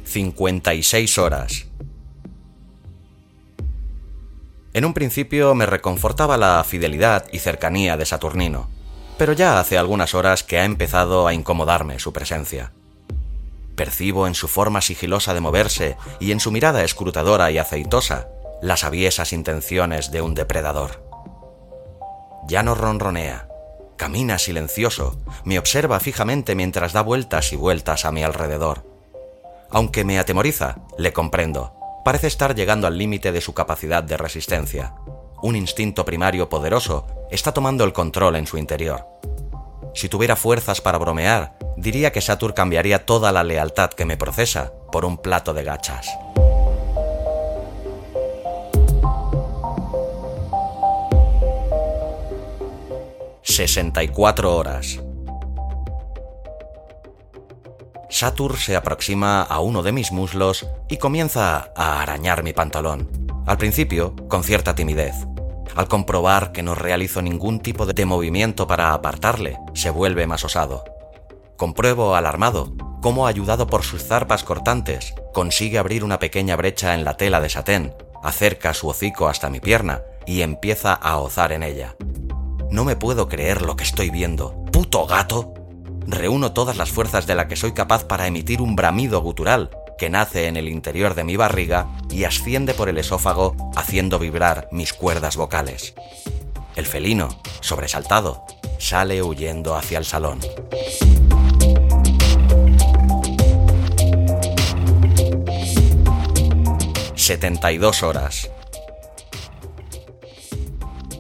56 0.04 1.18
horas. 1.18 1.68
En 4.74 4.84
un 4.84 4.94
principio 4.94 5.56
me 5.56 5.66
reconfortaba 5.66 6.36
la 6.36 6.62
fidelidad 6.66 7.28
y 7.32 7.40
cercanía 7.40 7.96
de 7.96 8.06
Saturnino, 8.06 8.70
pero 9.18 9.32
ya 9.32 9.58
hace 9.58 9.78
algunas 9.78 10.16
horas 10.16 10.44
que 10.44 10.60
ha 10.60 10.66
empezado 10.66 11.28
a 11.28 11.34
incomodarme 11.34 11.98
su 12.00 12.12
presencia. 12.12 12.74
Percibo 13.80 14.28
en 14.28 14.36
su 14.36 14.50
forma 14.50 14.82
sigilosa 14.82 15.34
de 15.34 15.40
moverse 15.40 15.96
y 16.20 16.34
en 16.34 16.42
su 16.42 16.52
mirada 16.52 16.84
escrutadora 16.84 17.50
y 17.50 17.58
aceitosa 17.58 18.28
las 18.62 18.84
aviesas 18.84 19.32
intenciones 19.32 20.12
de 20.12 20.22
un 20.22 20.36
depredador. 20.36 21.02
Ya 22.48 22.62
no 22.62 22.76
ronronea, 22.76 23.48
camina 23.96 24.38
silencioso, 24.38 25.18
me 25.46 25.58
observa 25.58 26.00
fijamente 26.02 26.56
mientras 26.56 26.92
da 26.92 27.02
vueltas 27.02 27.54
y 27.54 27.56
vueltas 27.56 28.04
a 28.04 28.12
mi 28.12 28.22
alrededor 28.22 28.90
aunque 29.72 30.04
me 30.04 30.20
atemoriza, 30.20 30.78
le 30.98 31.14
comprendo. 31.14 31.74
Parece 32.04 32.28
estar 32.28 32.56
llegando 32.56 32.88
al 32.88 32.98
límite 32.98 33.32
de 33.32 33.42
su 33.42 33.54
capacidad 33.54 34.04
de 34.04 34.18
resistencia. 34.18 34.96
Un 35.42 35.56
instinto 35.56 36.06
primario 36.06 36.50
poderoso 36.50 37.06
está 37.30 37.54
tomando 37.54 37.84
el 37.84 37.94
control 37.94 38.36
en 38.36 38.48
su 38.48 38.58
interior. 38.58 39.06
Si 39.94 40.10
tuviera 40.10 40.36
fuerzas 40.36 40.82
para 40.82 40.98
bromear, 40.98 41.58
diría 41.80 42.12
que 42.12 42.22
Satur 42.22 42.54
cambiaría 42.54 43.06
toda 43.06 43.32
la 43.32 43.44
lealtad 43.44 43.92
que 43.92 44.06
me 44.06 44.18
procesa 44.18 44.74
por 44.92 45.06
un 45.06 45.18
plato 45.18 45.54
de 45.54 45.64
gachas. 45.64 46.10
...64 53.44 54.46
horas... 54.46 55.00
Satur 58.10 58.58
se 58.58 58.76
aproxima 58.76 59.42
a 59.42 59.60
uno 59.60 59.84
de 59.84 59.92
mis 59.92 60.12
muslos 60.12 60.66
y 60.88 60.98
comienza 60.98 61.72
a 61.76 62.02
arañar 62.02 62.42
mi 62.42 62.54
pantalón. 62.54 63.10
Al 63.46 63.58
principio, 63.58 64.16
con 64.28 64.44
cierta 64.44 64.76
timidez. 64.76 65.14
Al 65.76 65.88
comprobar 65.88 66.52
que 66.52 66.64
no 66.64 66.74
realizo 66.74 67.22
ningún 67.22 67.60
tipo 67.60 67.86
de 67.86 68.06
movimiento 68.06 68.66
para 68.66 68.94
apartarle, 68.94 69.60
se 69.74 69.90
vuelve 69.92 70.26
más 70.26 70.44
osado. 70.44 70.99
Compruebo, 71.60 72.16
alarmado, 72.16 72.72
cómo, 73.02 73.28
ayudado 73.28 73.68
por 73.68 73.84
sus 73.84 74.02
zarpas 74.02 74.46
cortantes, 74.46 75.14
consigue 75.34 75.78
abrir 75.78 76.06
una 76.06 76.18
pequeña 76.18 76.56
brecha 76.56 76.94
en 76.94 77.04
la 77.04 77.18
tela 77.18 77.42
de 77.42 77.50
satén, 77.50 77.94
acerca 78.24 78.74
su 78.74 78.88
hocico 78.88 79.28
hasta 79.28 79.50
mi 79.50 79.60
pierna 79.60 80.02
y 80.26 80.42
empieza 80.42 80.94
a 80.94 81.18
ozar 81.18 81.52
en 81.52 81.64
ella. 81.64 81.98
No 82.72 82.86
me 82.86 82.96
puedo 82.96 83.28
creer 83.28 83.62
lo 83.62 83.76
que 83.76 83.84
estoy 83.84 84.10
viendo. 84.10 84.56
¡Puto 84.72 85.06
gato! 85.06 85.54
reúno 86.08 86.54
todas 86.54 86.78
las 86.78 86.92
fuerzas 86.92 87.28
de 87.28 87.36
la 87.36 87.50
que 87.50 87.58
soy 87.58 87.74
capaz 87.74 88.06
para 88.06 88.26
emitir 88.26 88.62
un 88.62 88.78
bramido 88.78 89.20
gutural 89.20 89.70
que 89.98 90.10
nace 90.10 90.48
en 90.48 90.56
el 90.56 90.70
interior 90.70 91.14
de 91.14 91.26
mi 91.26 91.36
barriga 91.36 91.90
y 92.10 92.24
asciende 92.24 92.74
por 92.74 92.88
el 92.88 92.98
esófago 92.98 93.58
haciendo 93.76 94.18
vibrar 94.18 94.70
mis 94.72 94.94
cuerdas 94.94 95.36
vocales. 95.36 95.94
El 96.78 96.86
felino, 96.86 97.28
sobresaltado, 97.60 98.46
sale 98.78 99.22
huyendo 99.22 99.76
hacia 99.76 99.98
el 99.98 100.06
salón. 100.06 100.40
...72 107.30 108.02
horas... 108.02 108.50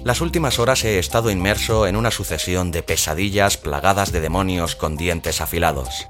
Las 0.03 0.21
últimas 0.21 0.57
horas 0.57 0.83
he 0.83 0.97
estado 0.97 1.29
inmerso 1.29 1.85
en 1.85 1.95
una 1.95 2.09
sucesión 2.09 2.71
de 2.71 2.81
pesadillas 2.81 3.57
plagadas 3.57 4.11
de 4.11 4.19
demonios 4.19 4.75
con 4.75 4.97
dientes 4.97 5.39
afilados. 5.39 6.07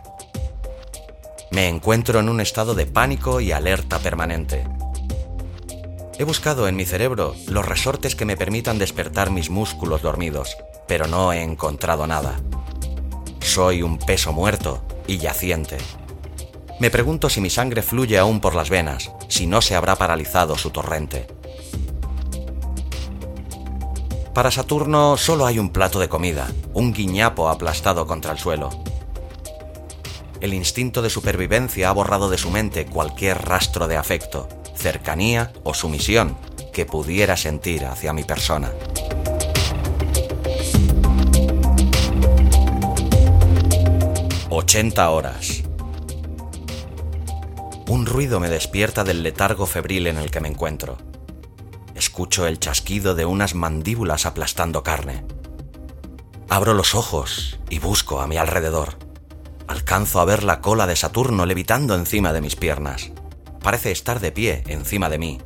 Me 1.52 1.68
encuentro 1.68 2.22
en 2.22 2.30
un 2.30 2.40
estado 2.40 2.76
de 2.76 2.86
pánico 2.86 3.42
y 3.42 3.52
alerta 3.52 4.00
permanente. 4.00 4.66
He 6.18 6.24
buscado 6.24 6.70
en 6.70 6.78
mi 6.78 6.86
cerebro 6.86 7.36
los 7.48 7.66
resortes 7.66 8.16
que 8.16 8.24
me 8.24 8.38
permitan 8.38 8.78
despertar 8.78 9.32
mis 9.32 9.50
músculos 9.50 10.02
dormidos, 10.02 10.56
pero 10.88 11.08
no 11.08 11.34
he 11.34 11.42
encontrado 11.42 12.08
nada. 12.08 12.40
Soy 13.42 13.82
un 13.82 13.98
peso 13.98 14.32
muerto 14.32 14.82
y 15.08 15.18
yaciente. 15.18 15.78
Me 16.80 16.89
pregunto 16.89 17.30
si 17.30 17.42
mi 17.42 17.50
sangre 17.50 17.82
fluye 17.82 18.18
aún 18.18 18.39
por 18.39 18.56
las 18.56 18.70
venas, 18.70 19.12
si 19.28 19.48
no 19.48 19.62
se 19.62 19.76
habrá 19.76 19.98
paralizado 19.98 20.58
su 20.58 20.70
torrente. 20.70 21.28
Para 24.34 24.50
Saturno 24.50 25.18
solo 25.18 25.46
hay 25.46 25.60
un 25.60 25.72
plato 25.72 26.00
de 26.00 26.08
comida, 26.08 26.48
un 26.74 26.94
guiñapo 26.94 27.50
aplastado 27.50 28.08
contra 28.08 28.32
el 28.32 28.38
suelo. 28.38 28.70
El 30.39 30.54
instinto 30.54 31.02
de 31.02 31.10
supervivencia 31.10 31.89
ha 31.89 31.92
borrado 31.92 32.30
de 32.30 32.38
su 32.38 32.50
mente 32.50 32.86
cualquier 32.86 33.42
rastro 33.42 33.89
de 33.89 33.98
afecto, 33.98 34.48
cercanía 34.74 35.52
o 35.63 35.74
sumisión 35.74 36.38
que 36.72 36.86
pudiera 36.86 37.36
sentir 37.36 37.86
hacia 37.86 38.13
mi 38.13 38.24
persona. 38.24 38.72
...80 44.50 45.08
horas. 45.10 45.59
Un 47.89 48.06
ruido 48.06 48.39
me 48.39 48.49
despierta 48.49 49.04
del 49.04 49.23
letargo 49.23 49.65
febril 49.65 50.06
en 50.06 50.19
el 50.19 50.30
que 50.30 50.39
me 50.39 50.47
encuentro. 50.47 50.99
Escucho 51.95 52.45
el 52.45 52.60
chasquido 52.60 53.15
de 53.15 53.25
unas 53.25 53.56
mandíbulas 53.56 54.28
aplastando 54.28 54.84
carne. 54.84 55.25
Abro 56.49 56.75
los 56.75 56.93
ojos 56.93 57.60
y 57.67 57.80
busco 57.80 58.21
a 58.21 58.28
mi 58.28 58.38
alrededor. 58.38 58.99
Alcanzo 59.67 60.19
a 60.19 60.25
ver 60.25 60.43
la 60.43 60.62
cola 60.62 60.86
de 60.86 60.95
Saturno 60.95 61.47
levitando 61.47 61.95
encima 61.95 62.32
de 62.32 62.41
mis 62.41 62.56
piernas. 62.56 63.10
Parece 63.63 63.89
estar 63.89 64.19
de 64.19 64.32
pie 64.32 64.63
encima 64.67 65.10
de 65.10 65.17
mí. 65.17 65.41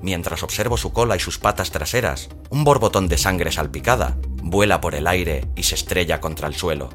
Mientras 0.00 0.42
observo 0.42 0.78
su 0.78 0.94
cola 0.94 1.16
y 1.16 1.20
sus 1.20 1.38
patas 1.38 1.70
traseras, 1.70 2.30
un 2.48 2.64
borbotón 2.64 3.08
de 3.08 3.18
sangre 3.18 3.52
salpicada 3.52 4.16
vuela 4.42 4.80
por 4.80 4.94
el 4.94 5.06
aire 5.06 5.46
y 5.54 5.64
se 5.64 5.74
estrella 5.74 6.18
contra 6.18 6.48
el 6.48 6.54
suelo. 6.54 6.88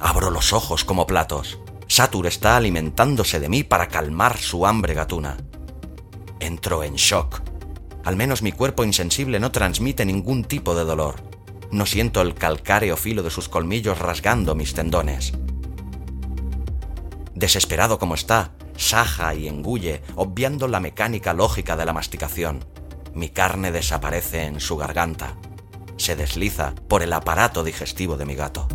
Abro 0.00 0.30
los 0.30 0.54
ojos 0.54 0.82
como 0.82 1.06
platos. 1.06 1.58
Satur 1.92 2.26
está 2.26 2.56
alimentándose 2.56 3.38
de 3.38 3.50
mí 3.50 3.64
para 3.64 3.88
calmar 3.88 4.38
su 4.38 4.64
hambre 4.64 4.94
gatuna. 4.94 5.36
Entro 6.40 6.82
en 6.84 6.94
shock 6.94 7.42
al 8.02 8.16
menos 8.16 8.40
mi 8.40 8.50
cuerpo 8.50 8.82
insensible 8.82 9.38
no 9.38 9.52
transmite 9.52 10.06
ningún 10.06 10.44
tipo 10.44 10.74
de 10.74 10.84
dolor. 10.84 11.16
No 11.70 11.84
siento 11.84 12.22
el 12.22 12.34
calcáreo 12.34 12.96
filo 12.96 13.22
de 13.22 13.28
sus 13.28 13.50
colmillos 13.50 13.98
rasgando 13.98 14.54
mis 14.54 14.72
tendones. 14.72 15.34
Desesperado 17.34 17.98
como 17.98 18.14
está, 18.14 18.52
saja 18.78 19.34
y 19.34 19.46
engulle, 19.46 20.00
obviando 20.16 20.68
la 20.68 20.80
mecánica 20.80 21.34
lógica 21.34 21.76
de 21.76 21.84
la 21.84 21.92
masticación. 21.92 22.64
Mi 23.14 23.28
carne 23.28 23.70
desaparece 23.70 24.44
en 24.44 24.60
su 24.60 24.78
garganta. 24.78 25.36
Se 25.98 26.16
desliza 26.16 26.74
por 26.88 27.02
el 27.02 27.12
aparato 27.12 27.62
digestivo 27.62 28.16
de 28.16 28.24
mi 28.24 28.34
gato. 28.34 28.66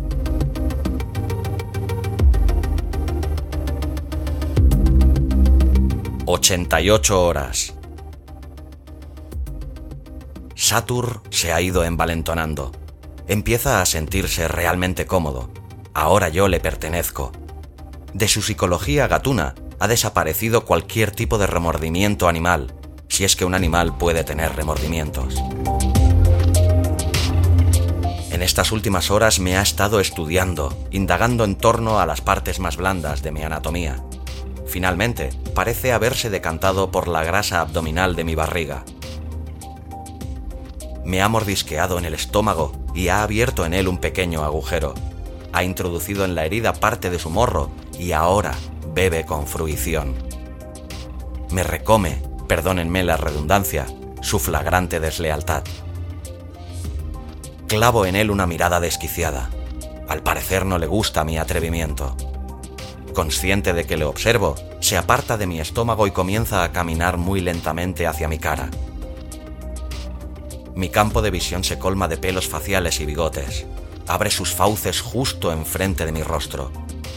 ...88 6.28 7.10
horas... 7.12 7.74
Satur 10.54 11.22
se 11.30 11.54
ha 11.54 11.62
ido 11.62 11.84
envalentonando. 11.84 12.70
Empieza 13.28 13.80
a 13.80 13.86
sentirse 13.86 14.46
realmente 14.46 15.06
cómodo. 15.06 15.50
Ahora 15.94 16.28
yo 16.28 16.48
le 16.48 16.60
pertenezco. 16.60 17.32
De 18.12 18.28
su 18.28 18.42
psicología 18.42 19.08
gatuna 19.08 19.54
ha 19.80 19.88
desaparecido 19.88 20.66
cualquier 20.66 21.12
tipo 21.12 21.38
de 21.38 21.46
remordimiento 21.46 22.28
animal, 22.28 22.74
si 23.08 23.24
es 23.24 23.34
que 23.34 23.46
un 23.46 23.54
animal 23.54 23.96
puede 23.96 24.22
tener 24.22 24.54
remordimientos. 24.54 25.34
En 28.30 28.42
estas 28.42 28.70
últimas 28.70 29.10
horas 29.10 29.40
me 29.40 29.56
ha 29.56 29.62
estado 29.62 29.98
estudiando, 29.98 30.76
indagando 30.90 31.44
en 31.44 31.56
torno 31.56 32.00
a 32.00 32.04
las 32.04 32.20
partes 32.20 32.58
más 32.58 32.76
blandas 32.76 33.22
de 33.22 33.32
mi 33.32 33.42
anatomía. 33.44 34.04
Finalmente, 34.66 35.30
parece 35.58 35.92
haberse 35.92 36.30
decantado 36.30 36.92
por 36.92 37.08
la 37.08 37.24
grasa 37.24 37.60
abdominal 37.60 38.14
de 38.14 38.22
mi 38.22 38.36
barriga, 38.36 38.84
Me 41.04 41.20
ha 41.20 41.28
mordisqueado 41.28 41.98
en 41.98 42.04
el 42.04 42.14
estómago 42.14 42.70
y 42.94 43.08
ha 43.08 43.24
abierto 43.24 43.66
en 43.66 43.74
él 43.74 43.88
un 43.88 43.98
pequeño 43.98 44.44
agujero. 44.44 44.94
Ha 45.52 45.64
introducido 45.64 46.24
en 46.24 46.36
la 46.36 46.44
herida 46.44 46.74
parte 46.74 47.10
de 47.10 47.18
su 47.18 47.28
morro 47.28 47.72
y 47.98 48.12
ahora 48.12 48.54
bebe 48.94 49.26
con 49.26 49.48
fruición. 49.48 50.14
Me 51.50 51.64
recome, 51.64 52.22
perdónenme 52.46 53.02
la 53.02 53.16
redundancia, 53.16 53.86
su 54.20 54.38
flagrante 54.38 55.00
deslealtad. 55.00 55.64
Clavo 57.66 58.06
en 58.06 58.14
él 58.14 58.30
una 58.30 58.46
mirada 58.46 58.78
desquiciada. 58.78 59.50
Al 60.06 60.22
parecer 60.22 60.64
no 60.64 60.78
le 60.78 60.86
gusta 60.86 61.24
mi 61.24 61.36
atrevimiento. 61.36 62.14
Consciente 63.14 63.72
de 63.72 63.84
que 63.84 63.96
le 63.96 64.04
observo, 64.04 64.54
se 64.80 64.96
aparta 64.96 65.36
de 65.36 65.46
mi 65.46 65.60
estómago 65.60 66.06
y 66.06 66.10
comienza 66.10 66.62
a 66.62 66.72
caminar 66.72 67.16
muy 67.16 67.40
lentamente 67.40 68.06
hacia 68.06 68.28
mi 68.28 68.38
cara. 68.38 68.70
Mi 70.74 70.90
campo 70.90 71.22
de 71.22 71.32
visión 71.32 71.64
se 71.64 71.78
colma 71.78 72.06
de 72.06 72.18
pelos 72.18 72.46
faciales 72.46 73.00
y 73.00 73.06
bigotes. 73.06 73.66
Abre 74.06 74.30
sus 74.30 74.54
fauces 74.54 75.00
justo 75.00 75.52
enfrente 75.52 76.06
de 76.06 76.12
mi 76.12 76.22
rostro. 76.22 76.70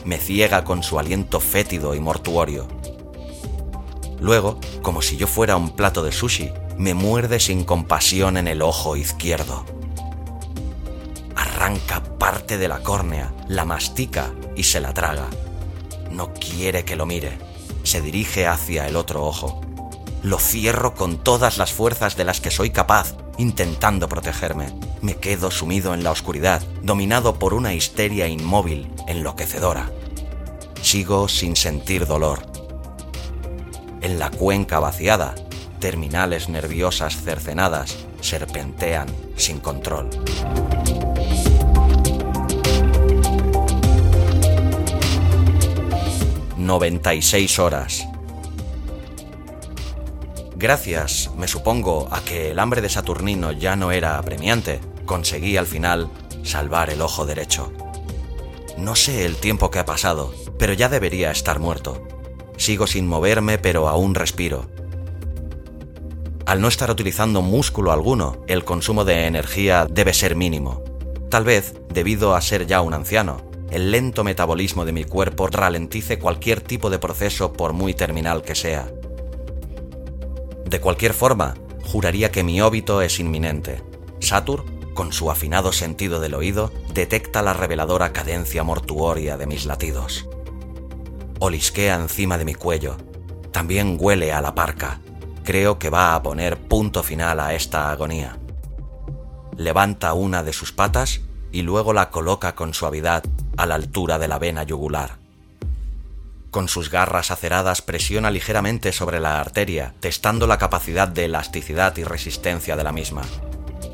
Me 0.03 0.17
ciega 0.17 0.63
con 0.63 0.81
su 0.81 0.97
aliento 0.97 1.39
fétido 1.39 1.93
y 1.93 1.99
mortuorio. 1.99 2.67
Luego, 4.19 4.59
como 4.81 5.01
si 5.01 5.17
yo 5.17 5.27
fuera 5.27 5.57
un 5.57 5.75
plato 5.75 6.03
de 6.03 6.11
sushi, 6.11 6.51
me 6.77 6.95
muerde 6.95 7.39
sin 7.39 7.63
compasión 7.63 8.37
en 8.37 8.47
el 8.47 8.63
ojo 8.63 8.95
izquierdo. 8.95 9.65
Arranca 11.35 12.03
parte 12.17 12.57
de 12.57 12.67
la 12.67 12.79
córnea, 12.79 13.31
la 13.47 13.65
mastica 13.65 14.31
y 14.55 14.63
se 14.63 14.79
la 14.79 14.93
traga. 14.93 15.27
No 16.11 16.33
quiere 16.33 16.85
que 16.85 16.95
lo 16.95 17.05
mire. 17.05 17.37
Se 17.83 18.01
dirige 18.01 18.47
hacia 18.47 18.87
el 18.87 18.95
otro 18.95 19.25
ojo. 19.25 19.61
Lo 20.23 20.37
cierro 20.37 20.93
con 20.93 21.17
todas 21.17 21.57
las 21.57 21.73
fuerzas 21.73 22.15
de 22.15 22.25
las 22.25 22.41
que 22.41 22.51
soy 22.51 22.69
capaz, 22.69 23.15
intentando 23.37 24.07
protegerme. 24.07 24.71
Me 25.01 25.15
quedo 25.15 25.49
sumido 25.49 25.93
en 25.93 26.03
la 26.03 26.11
oscuridad, 26.11 26.61
dominado 26.83 27.39
por 27.39 27.53
una 27.53 27.73
histeria 27.73 28.27
inmóvil, 28.27 28.91
enloquecedora. 29.07 29.89
Sigo 30.81 31.27
sin 31.27 31.55
sentir 31.55 32.05
dolor. 32.05 32.45
En 34.01 34.19
la 34.19 34.29
cuenca 34.29 34.79
vaciada, 34.79 35.35
terminales 35.79 36.49
nerviosas 36.49 37.15
cercenadas 37.17 37.97
serpentean 38.21 39.07
sin 39.35 39.59
control. 39.59 40.09
96 46.71 47.59
horas. 47.59 48.07
Gracias, 50.55 51.29
me 51.35 51.49
supongo, 51.49 52.07
a 52.11 52.21
que 52.21 52.51
el 52.51 52.59
hambre 52.59 52.79
de 52.79 52.87
Saturnino 52.87 53.51
ya 53.51 53.75
no 53.75 53.91
era 53.91 54.17
apremiante, 54.17 54.79
conseguí 55.05 55.57
al 55.57 55.67
final 55.67 56.09
salvar 56.43 56.89
el 56.89 57.01
ojo 57.01 57.25
derecho. 57.25 57.73
No 58.77 58.95
sé 58.95 59.25
el 59.25 59.35
tiempo 59.35 59.69
que 59.69 59.79
ha 59.79 59.85
pasado, 59.85 60.33
pero 60.57 60.71
ya 60.71 60.87
debería 60.87 61.29
estar 61.31 61.59
muerto. 61.59 62.07
Sigo 62.55 62.87
sin 62.87 63.05
moverme, 63.05 63.57
pero 63.57 63.89
aún 63.89 64.15
respiro. 64.15 64.69
Al 66.45 66.61
no 66.61 66.69
estar 66.69 66.89
utilizando 66.89 67.41
músculo 67.41 67.91
alguno, 67.91 68.45
el 68.47 68.63
consumo 68.63 69.03
de 69.03 69.27
energía 69.27 69.87
debe 69.91 70.13
ser 70.13 70.37
mínimo. 70.37 70.85
Tal 71.29 71.43
vez 71.43 71.73
debido 71.89 72.33
a 72.33 72.39
ser 72.39 72.65
ya 72.65 72.79
un 72.79 72.93
anciano, 72.93 73.50
el 73.71 73.89
lento 73.89 74.25
metabolismo 74.25 74.83
de 74.83 74.91
mi 74.91 75.05
cuerpo 75.05 75.47
ralentice 75.47 76.19
cualquier 76.19 76.59
tipo 76.59 76.89
de 76.89 76.99
proceso 76.99 77.53
por 77.53 77.71
muy 77.71 77.93
terminal 77.93 78.41
que 78.41 78.53
sea. 78.53 78.91
De 80.65 80.81
cualquier 80.81 81.13
forma, 81.13 81.55
juraría 81.85 82.31
que 82.31 82.43
mi 82.43 82.61
óbito 82.61 83.01
es 83.01 83.19
inminente. 83.19 83.81
Satur, 84.19 84.65
con 84.93 85.13
su 85.13 85.31
afinado 85.31 85.71
sentido 85.71 86.19
del 86.19 86.33
oído, 86.33 86.71
detecta 86.93 87.41
la 87.41 87.53
reveladora 87.53 88.11
cadencia 88.11 88.61
mortuoria 88.63 89.37
de 89.37 89.47
mis 89.47 89.65
latidos. 89.65 90.27
Olisquea 91.39 91.95
encima 91.95 92.37
de 92.37 92.45
mi 92.45 92.53
cuello. 92.53 92.97
También 93.53 93.97
huele 93.99 94.33
a 94.33 94.41
la 94.41 94.53
parca. 94.53 94.99
Creo 95.45 95.79
que 95.79 95.89
va 95.89 96.13
a 96.13 96.21
poner 96.21 96.57
punto 96.57 97.03
final 97.03 97.39
a 97.39 97.53
esta 97.53 97.89
agonía. 97.89 98.37
Levanta 99.55 100.13
una 100.13 100.43
de 100.43 100.51
sus 100.51 100.73
patas 100.73 101.21
y 101.53 101.61
luego 101.61 101.93
la 101.93 102.09
coloca 102.09 102.53
con 102.53 102.73
suavidad 102.73 103.23
a 103.57 103.65
la 103.65 103.75
altura 103.75 104.19
de 104.19 104.27
la 104.27 104.39
vena 104.39 104.63
yugular. 104.63 105.17
Con 106.51 106.67
sus 106.67 106.91
garras 106.91 107.31
aceradas 107.31 107.81
presiona 107.81 108.29
ligeramente 108.29 108.91
sobre 108.91 109.21
la 109.21 109.39
arteria, 109.39 109.93
testando 110.01 110.47
la 110.47 110.57
capacidad 110.57 111.07
de 111.07 111.25
elasticidad 111.25 111.95
y 111.95 112.03
resistencia 112.03 112.75
de 112.75 112.83
la 112.83 112.91
misma. 112.91 113.21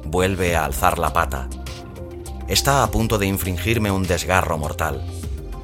Vuelve 0.04 0.56
a 0.56 0.65
alzar 0.65 0.98
la 0.98 1.13
pata. 1.13 1.50
Está 2.48 2.82
a 2.82 2.89
punto 2.89 3.20
de 3.20 3.28
infringirme 3.28 3.91
un 3.91 4.04
desgarro 4.04 4.58
mortal. 4.58 5.06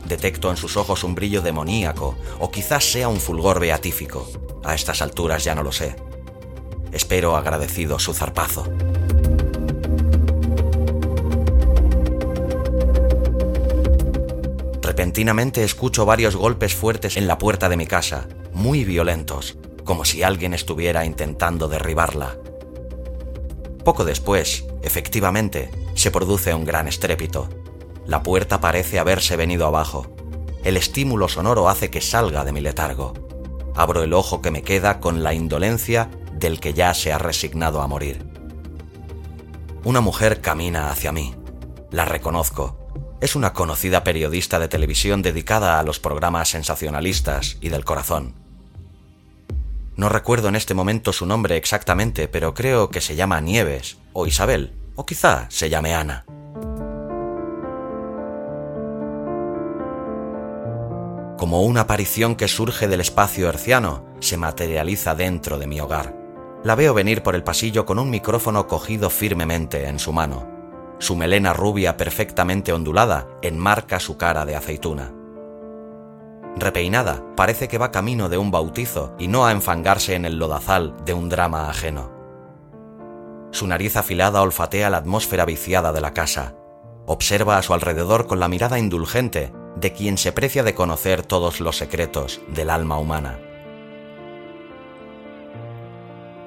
Detecto 0.06 0.52
en 0.52 0.58
sus 0.58 0.78
ojos 0.78 1.04
un 1.04 1.16
brillo 1.16 1.42
demoníaco, 1.42 2.16
o 2.40 2.52
quizás 2.52 2.84
sea 2.84 3.08
un 3.08 3.20
fulgor 3.20 3.60
beatífico. 3.60 4.30
A 4.64 4.76
estas 4.76 5.02
alturas 5.02 5.44
ya 5.44 5.56
no 5.56 5.64
lo 5.64 5.72
sé. 5.72 5.96
Espero 6.92 7.36
agradecido 7.36 7.98
su 7.98 8.14
zarpazo. 8.14 8.68
Repentinamente 15.04 15.66
escucho 15.66 16.06
varios 16.06 16.38
golpes 16.38 16.76
fuertes 16.76 17.18
en 17.18 17.28
la 17.28 17.38
puerta 17.38 17.68
de 17.68 17.76
mi 17.76 17.86
casa, 17.86 18.30
muy 18.54 18.86
violentos, 18.86 19.58
como 19.84 20.06
si 20.06 20.24
alguien 20.24 20.54
estuviera 20.54 21.04
intentando 21.04 21.68
derribarla. 21.68 22.38
Poco 23.84 24.06
después, 24.06 24.64
efectivamente, 24.82 25.70
se 25.94 26.10
produce 26.10 26.54
un 26.54 26.64
gran 26.64 26.88
estrépito. 26.88 27.50
La 28.06 28.24
puerta 28.24 28.62
parece 28.62 28.98
haberse 28.98 29.36
venido 29.36 29.68
abajo. 29.68 30.08
El 30.64 30.78
estímulo 30.78 31.28
sonoro 31.28 31.68
hace 31.68 31.90
que 31.90 32.00
salga 32.00 32.46
de 32.46 32.54
mi 32.54 32.62
letargo. 32.62 33.14
Abro 33.76 34.04
el 34.04 34.14
ojo 34.14 34.42
que 34.42 34.52
me 34.52 34.62
queda 34.62 35.02
con 35.02 35.22
la 35.22 35.34
indolencia 35.34 36.12
del 36.32 36.62
que 36.62 36.74
ya 36.74 36.94
se 36.94 37.12
ha 37.12 37.18
resignado 37.18 37.82
a 37.82 37.88
morir. 37.88 38.26
Una 39.84 40.00
mujer 40.00 40.40
camina 40.40 40.92
hacia 40.92 41.12
mí. 41.12 41.36
La 41.92 42.06
reconozco 42.06 42.83
es 43.24 43.38
una 43.38 43.54
conocida 43.54 44.04
periodista 44.04 44.60
de 44.60 44.68
televisión 44.68 45.22
dedicada 45.22 45.80
a 45.80 45.84
los 45.84 45.98
programas 45.98 46.50
sensacionalistas 46.50 47.56
y 47.62 47.70
del 47.70 47.86
corazón. 47.86 48.36
No 49.96 50.10
recuerdo 50.10 50.50
en 50.50 50.58
este 50.58 50.74
momento 50.74 51.14
su 51.14 51.26
nombre 51.26 51.56
exactamente, 51.56 52.28
pero 52.28 52.54
creo 52.54 52.90
que 52.90 53.00
se 53.00 53.16
llama 53.16 53.40
Nieves, 53.40 53.96
o 54.12 54.28
Isabel, 54.28 54.74
o 54.98 55.06
quizá 55.06 55.46
se 55.50 55.70
llame 55.70 55.94
Ana. 55.94 56.26
Como 61.38 61.62
una 61.62 61.82
aparición 61.82 62.36
que 62.36 62.50
surge 62.50 62.90
del 62.90 63.00
espacio 63.00 63.48
herciano, 63.48 64.06
se 64.20 64.36
materializa 64.36 65.16
dentro 65.16 65.58
de 65.60 65.68
mi 65.68 65.80
hogar. 65.80 66.14
La 66.66 66.76
veo 66.76 66.94
venir 66.94 67.24
por 67.24 67.36
el 67.36 67.44
pasillo 67.44 67.86
con 67.86 68.00
un 68.00 68.10
micrófono 68.10 68.68
cogido 68.68 69.10
firmemente 69.10 69.88
en 69.88 70.00
su 70.00 70.12
mano. 70.12 70.53
Su 71.04 71.18
melena 71.18 71.52
rubia 71.52 71.98
perfectamente 71.98 72.72
ondulada 72.72 73.28
enmarca 73.42 74.00
su 74.00 74.16
cara 74.16 74.46
de 74.46 74.56
aceituna. 74.56 75.12
Repeinada, 76.56 77.22
parece 77.36 77.68
que 77.68 77.78
va 77.78 77.92
camino 77.92 78.30
de 78.30 78.38
un 78.38 78.52
bautizo 78.52 79.14
y 79.20 79.28
no 79.28 79.46
a 79.46 79.52
enfangarse 79.52 80.16
en 80.16 80.24
el 80.24 80.38
lodazal 80.38 80.96
de 81.04 81.14
un 81.14 81.28
drama 81.28 81.70
ajeno. 81.70 82.10
Su 83.52 83.68
nariz 83.68 83.98
afilada 83.98 84.42
olfatea 84.42 84.90
la 84.90 84.96
atmósfera 84.96 85.44
viciada 85.44 85.92
de 85.92 86.00
la 86.00 86.14
casa. 86.14 86.56
Observa 87.06 87.58
a 87.58 87.64
su 87.64 87.74
alrededor 87.74 88.26
con 88.26 88.40
la 88.40 88.48
mirada 88.48 88.80
indulgente 88.80 89.52
de 89.76 89.92
quien 89.92 90.18
se 90.18 90.32
precia 90.32 90.64
de 90.64 90.74
conocer 90.74 91.22
todos 91.22 91.60
los 91.60 91.76
secretos 91.76 92.40
del 92.48 92.70
alma 92.70 92.98
humana. 92.98 93.42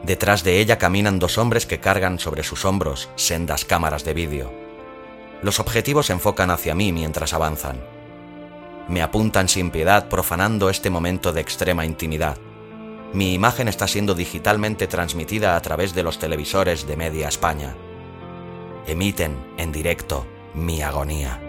Detrás 0.06 0.44
de 0.44 0.60
ella 0.60 0.78
caminan 0.78 1.18
dos 1.18 1.36
hombres 1.36 1.66
que 1.66 1.80
cargan 1.80 2.20
sobre 2.20 2.44
sus 2.44 2.64
hombros 2.64 3.10
sendas 3.16 3.64
cámaras 3.64 4.04
de 4.04 4.14
vídeo. 4.14 4.52
Los 5.42 5.58
objetivos 5.58 6.06
se 6.06 6.12
enfocan 6.12 6.52
hacia 6.52 6.76
mí 6.76 6.92
mientras 6.92 7.32
avanzan. 7.34 7.84
Me 8.88 9.02
apuntan 9.02 9.48
sin 9.48 9.72
piedad 9.72 10.08
profanando 10.08 10.70
este 10.70 10.90
momento 10.90 11.32
de 11.32 11.40
extrema 11.40 11.84
intimidad. 11.84 12.38
Mi 13.12 13.34
imagen 13.34 13.66
está 13.66 13.88
siendo 13.88 14.14
digitalmente 14.14 14.86
transmitida 14.86 15.56
a 15.56 15.60
través 15.60 15.92
de 15.92 16.04
los 16.04 16.20
televisores 16.20 16.86
de 16.86 16.96
media 16.96 17.26
España. 17.26 17.74
Emiten 18.86 19.36
en 19.56 19.72
directo 19.72 20.24
mi 20.54 20.82
agonía. 20.82 21.40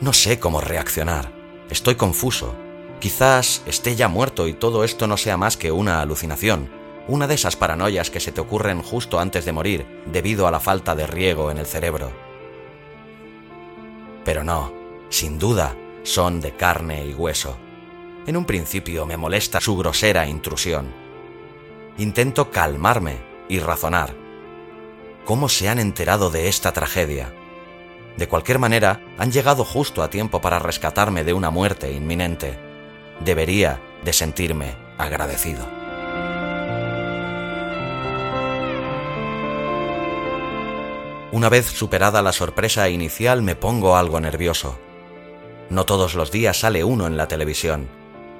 No 0.00 0.12
sé 0.12 0.40
cómo 0.40 0.60
reaccionar. 0.60 1.30
Estoy 1.70 1.94
confuso 1.94 2.56
Quizás 3.02 3.64
esté 3.66 3.96
ya 3.96 4.06
muerto 4.06 4.46
y 4.46 4.54
todo 4.54 4.84
esto 4.84 5.08
no 5.08 5.16
sea 5.16 5.36
más 5.36 5.56
que 5.56 5.72
una 5.72 6.00
alucinación, 6.02 6.70
una 7.08 7.26
de 7.26 7.34
esas 7.34 7.56
paranoias 7.56 8.10
que 8.10 8.20
se 8.20 8.30
te 8.30 8.40
ocurren 8.40 8.80
justo 8.80 9.18
antes 9.18 9.44
de 9.44 9.50
morir 9.50 10.04
debido 10.06 10.46
a 10.46 10.52
la 10.52 10.60
falta 10.60 10.94
de 10.94 11.08
riego 11.08 11.50
en 11.50 11.58
el 11.58 11.66
cerebro. 11.66 12.12
Pero 14.24 14.44
no, 14.44 14.72
sin 15.08 15.36
duda, 15.40 15.74
son 16.04 16.40
de 16.40 16.52
carne 16.52 17.04
y 17.04 17.12
hueso. 17.12 17.56
En 18.24 18.36
un 18.36 18.44
principio 18.44 19.04
me 19.04 19.16
molesta 19.16 19.60
su 19.60 19.76
grosera 19.76 20.28
intrusión. 20.28 20.94
Intento 21.98 22.52
calmarme 22.52 23.16
y 23.48 23.58
razonar. 23.58 24.14
¿Cómo 25.24 25.48
se 25.48 25.68
han 25.68 25.80
enterado 25.80 26.30
de 26.30 26.46
esta 26.46 26.70
tragedia? 26.70 27.34
De 28.16 28.28
cualquier 28.28 28.60
manera, 28.60 29.00
han 29.18 29.32
llegado 29.32 29.64
justo 29.64 30.04
a 30.04 30.10
tiempo 30.10 30.40
para 30.40 30.60
rescatarme 30.60 31.24
de 31.24 31.32
una 31.32 31.50
muerte 31.50 31.90
inminente. 31.90 32.70
Debería 33.20 33.80
de 34.04 34.12
sentirme 34.12 34.74
agradecido. 34.98 35.66
Una 41.32 41.48
vez 41.48 41.66
superada 41.66 42.20
la 42.20 42.32
sorpresa 42.32 42.90
inicial 42.90 43.40
me 43.40 43.56
pongo 43.56 43.96
algo 43.96 44.20
nervioso. 44.20 44.78
No 45.70 45.86
todos 45.86 46.14
los 46.14 46.30
días 46.30 46.58
sale 46.58 46.84
uno 46.84 47.06
en 47.06 47.16
la 47.16 47.26
televisión. 47.26 47.88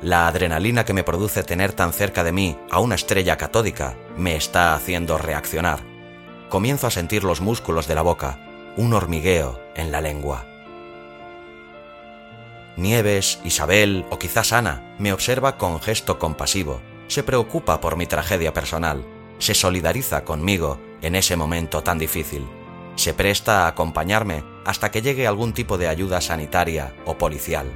La 0.02 0.26
adrenalina 0.26 0.84
que 0.84 0.92
me 0.92 1.02
produce 1.02 1.42
tener 1.42 1.72
tan 1.72 1.94
cerca 1.94 2.22
de 2.22 2.32
mí 2.32 2.58
a 2.70 2.80
una 2.80 2.96
estrella 2.96 3.38
catódica 3.38 3.96
me 4.18 4.36
está 4.36 4.74
haciendo 4.74 5.16
reaccionar. 5.16 5.80
Comienzo 6.50 6.86
a 6.86 6.90
sentir 6.90 7.24
los 7.24 7.40
músculos 7.40 7.88
de 7.88 7.94
la 7.94 8.02
boca, 8.02 8.38
un 8.76 8.92
hormigueo 8.92 9.58
en 9.74 9.90
la 9.90 10.02
lengua. 10.02 10.51
Nieves, 12.76 13.38
Isabel 13.44 14.06
o 14.10 14.18
quizás 14.18 14.52
Ana 14.52 14.96
me 14.98 15.12
observa 15.12 15.58
con 15.58 15.80
gesto 15.80 16.18
compasivo, 16.18 16.80
se 17.06 17.22
preocupa 17.22 17.80
por 17.80 17.96
mi 17.96 18.06
tragedia 18.06 18.54
personal, 18.54 19.04
se 19.38 19.54
solidariza 19.54 20.24
conmigo 20.24 20.78
en 21.02 21.14
ese 21.14 21.36
momento 21.36 21.82
tan 21.82 21.98
difícil, 21.98 22.46
se 22.96 23.12
presta 23.12 23.64
a 23.64 23.68
acompañarme 23.68 24.42
hasta 24.64 24.90
que 24.90 25.02
llegue 25.02 25.26
algún 25.26 25.52
tipo 25.52 25.76
de 25.76 25.88
ayuda 25.88 26.20
sanitaria 26.20 26.94
o 27.04 27.18
policial. 27.18 27.70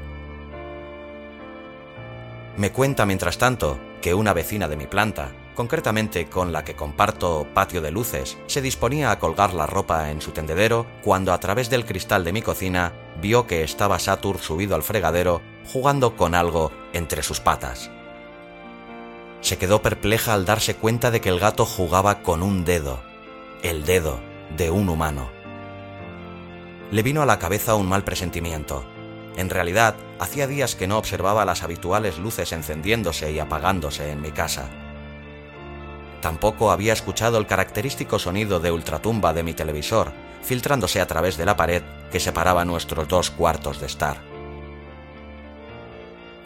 Me 2.56 2.72
cuenta 2.72 3.04
mientras 3.04 3.36
tanto 3.36 3.78
que 4.00 4.14
una 4.14 4.32
vecina 4.32 4.66
de 4.66 4.76
mi 4.76 4.86
planta 4.86 5.32
concretamente 5.56 6.26
con 6.26 6.52
la 6.52 6.62
que 6.62 6.76
comparto 6.76 7.48
patio 7.52 7.80
de 7.80 7.90
luces, 7.90 8.38
se 8.46 8.62
disponía 8.62 9.10
a 9.10 9.18
colgar 9.18 9.54
la 9.54 9.66
ropa 9.66 10.10
en 10.10 10.20
su 10.20 10.30
tendedero 10.30 10.86
cuando 11.02 11.32
a 11.32 11.40
través 11.40 11.68
del 11.70 11.84
cristal 11.84 12.22
de 12.22 12.32
mi 12.32 12.42
cocina 12.42 12.92
vio 13.20 13.48
que 13.48 13.64
estaba 13.64 13.98
Satur 13.98 14.38
subido 14.38 14.76
al 14.76 14.84
fregadero 14.84 15.42
jugando 15.72 16.14
con 16.14 16.36
algo 16.36 16.70
entre 16.92 17.24
sus 17.24 17.40
patas. 17.40 17.90
Se 19.40 19.58
quedó 19.58 19.82
perpleja 19.82 20.34
al 20.34 20.44
darse 20.44 20.76
cuenta 20.76 21.10
de 21.10 21.20
que 21.20 21.30
el 21.30 21.40
gato 21.40 21.66
jugaba 21.66 22.22
con 22.22 22.42
un 22.42 22.64
dedo, 22.64 23.00
el 23.62 23.84
dedo 23.84 24.20
de 24.56 24.70
un 24.70 24.88
humano. 24.88 25.30
Le 26.92 27.02
vino 27.02 27.22
a 27.22 27.26
la 27.26 27.38
cabeza 27.38 27.74
un 27.74 27.88
mal 27.88 28.04
presentimiento. 28.04 28.84
En 29.36 29.50
realidad, 29.50 29.96
hacía 30.18 30.46
días 30.46 30.76
que 30.76 30.86
no 30.86 30.98
observaba 30.98 31.44
las 31.44 31.62
habituales 31.62 32.18
luces 32.18 32.52
encendiéndose 32.52 33.32
y 33.32 33.38
apagándose 33.38 34.10
en 34.10 34.20
mi 34.20 34.30
casa. 34.30 34.85
Tampoco 36.20 36.70
había 36.70 36.92
escuchado 36.92 37.38
el 37.38 37.46
característico 37.46 38.18
sonido 38.18 38.60
de 38.60 38.70
ultratumba 38.70 39.32
de 39.32 39.42
mi 39.42 39.54
televisor, 39.54 40.12
filtrándose 40.42 41.00
a 41.00 41.06
través 41.06 41.36
de 41.36 41.44
la 41.44 41.56
pared 41.56 41.82
que 42.10 42.20
separaba 42.20 42.64
nuestros 42.64 43.08
dos 43.08 43.30
cuartos 43.30 43.80
de 43.80 43.86
estar. 43.86 44.18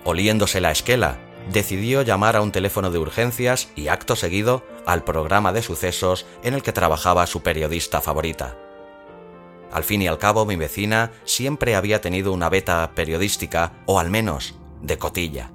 Oliéndose 0.04 0.60
la 0.60 0.70
esquela, 0.70 1.18
decidió 1.52 2.02
llamar 2.02 2.36
a 2.36 2.42
un 2.42 2.52
teléfono 2.52 2.90
de 2.90 2.98
urgencias 2.98 3.70
y 3.76 3.88
acto 3.88 4.16
seguido 4.16 4.64
al 4.86 5.04
programa 5.04 5.52
de 5.52 5.62
sucesos 5.62 6.26
en 6.42 6.54
el 6.54 6.62
que 6.62 6.72
trabajaba 6.72 7.26
su 7.26 7.42
periodista 7.42 8.00
favorita. 8.00 8.56
Al 9.72 9.84
fin 9.84 10.02
y 10.02 10.08
al 10.08 10.18
cabo, 10.18 10.46
mi 10.46 10.56
vecina 10.56 11.12
siempre 11.24 11.76
había 11.76 12.00
tenido 12.00 12.32
una 12.32 12.48
beta 12.48 12.90
periodística, 12.94 13.72
o 13.86 14.00
al 14.00 14.10
menos 14.10 14.56
de 14.82 14.98
cotilla. 14.98 15.52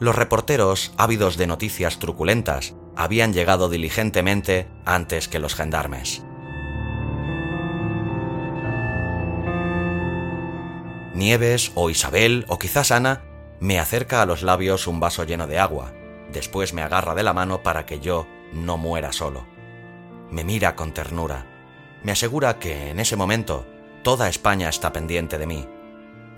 Los 0.00 0.16
reporteros, 0.16 0.92
ávidos 0.96 1.36
de 1.36 1.46
noticias 1.46 1.98
truculentas, 1.98 2.74
habían 2.98 3.32
llegado 3.32 3.68
diligentemente 3.68 4.66
antes 4.84 5.28
que 5.28 5.38
los 5.38 5.54
gendarmes. 5.54 6.24
Nieves 11.14 11.70
o 11.76 11.90
Isabel 11.90 12.44
o 12.48 12.58
quizás 12.58 12.90
Ana 12.90 13.22
me 13.60 13.78
acerca 13.78 14.20
a 14.20 14.26
los 14.26 14.42
labios 14.42 14.88
un 14.88 14.98
vaso 14.98 15.22
lleno 15.22 15.46
de 15.46 15.60
agua, 15.60 15.92
después 16.32 16.74
me 16.74 16.82
agarra 16.82 17.14
de 17.14 17.22
la 17.22 17.32
mano 17.32 17.62
para 17.62 17.86
que 17.86 18.00
yo 18.00 18.26
no 18.52 18.76
muera 18.78 19.12
solo. 19.12 19.46
Me 20.32 20.42
mira 20.42 20.74
con 20.74 20.92
ternura, 20.92 21.46
me 22.02 22.10
asegura 22.10 22.58
que 22.58 22.90
en 22.90 22.98
ese 22.98 23.14
momento 23.14 23.64
toda 24.02 24.28
España 24.28 24.68
está 24.68 24.92
pendiente 24.92 25.38
de 25.38 25.46
mí. 25.46 25.68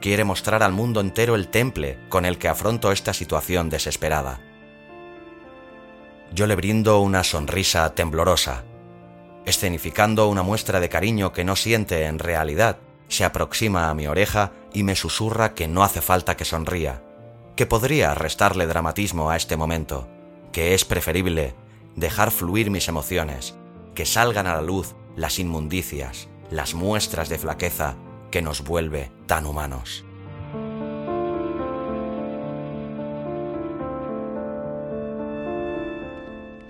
Quiere 0.02 0.24
mostrar 0.24 0.62
al 0.62 0.72
mundo 0.72 1.00
entero 1.00 1.36
el 1.36 1.48
temple 1.48 1.98
con 2.10 2.26
el 2.26 2.36
que 2.36 2.48
afronto 2.48 2.92
esta 2.92 3.14
situación 3.14 3.70
desesperada 3.70 4.40
yo 6.32 6.46
le 6.46 6.56
brindo 6.56 7.00
una 7.00 7.24
sonrisa 7.24 7.94
temblorosa. 7.94 8.64
Escenificando 9.44 10.28
una 10.28 10.42
muestra 10.42 10.80
de 10.80 10.88
cariño 10.88 11.32
que 11.32 11.44
no 11.44 11.56
siente 11.56 12.04
en 12.04 12.18
realidad, 12.18 12.78
se 13.08 13.24
aproxima 13.24 13.90
a 13.90 13.94
mi 13.94 14.06
oreja 14.06 14.52
y 14.72 14.84
me 14.84 14.94
susurra 14.94 15.54
que 15.54 15.66
no 15.66 15.82
hace 15.82 16.00
falta 16.00 16.36
que 16.36 16.44
sonría, 16.44 17.02
que 17.56 17.66
podría 17.66 18.14
restarle 18.14 18.66
dramatismo 18.66 19.30
a 19.30 19.36
este 19.36 19.56
momento, 19.56 20.08
que 20.52 20.74
es 20.74 20.84
preferible 20.84 21.54
dejar 21.96 22.30
fluir 22.30 22.70
mis 22.70 22.88
emociones, 22.88 23.56
que 23.94 24.06
salgan 24.06 24.46
a 24.46 24.54
la 24.54 24.62
luz 24.62 24.94
las 25.16 25.38
inmundicias, 25.38 26.28
las 26.50 26.74
muestras 26.74 27.28
de 27.28 27.38
flaqueza 27.38 27.96
que 28.30 28.42
nos 28.42 28.62
vuelve 28.62 29.10
tan 29.26 29.46
humanos. 29.46 30.04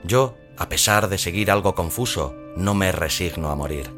Yo, 0.05 0.35
a 0.57 0.69
pesar 0.69 1.09
de 1.09 1.19
seguir 1.19 1.51
algo 1.51 1.75
confuso, 1.75 2.35
no 2.57 2.75
me 2.75 2.93
resigno 2.93 3.51
a 3.51 3.55
morir. 3.55 3.91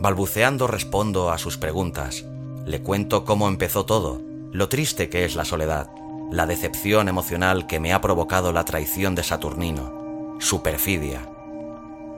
Balbuceando 0.00 0.66
respondo 0.66 1.30
a 1.30 1.38
sus 1.38 1.56
preguntas. 1.56 2.24
Le 2.66 2.82
cuento 2.82 3.24
cómo 3.24 3.48
empezó 3.48 3.84
todo, 3.84 4.20
lo 4.52 4.68
triste 4.68 5.08
que 5.08 5.24
es 5.24 5.34
la 5.34 5.44
soledad, 5.44 5.90
la 6.30 6.46
decepción 6.46 7.08
emocional 7.08 7.66
que 7.66 7.80
me 7.80 7.92
ha 7.92 8.00
provocado 8.00 8.52
la 8.52 8.64
traición 8.64 9.14
de 9.14 9.22
Saturnino, 9.22 10.36
su 10.40 10.62
perfidia. 10.62 11.28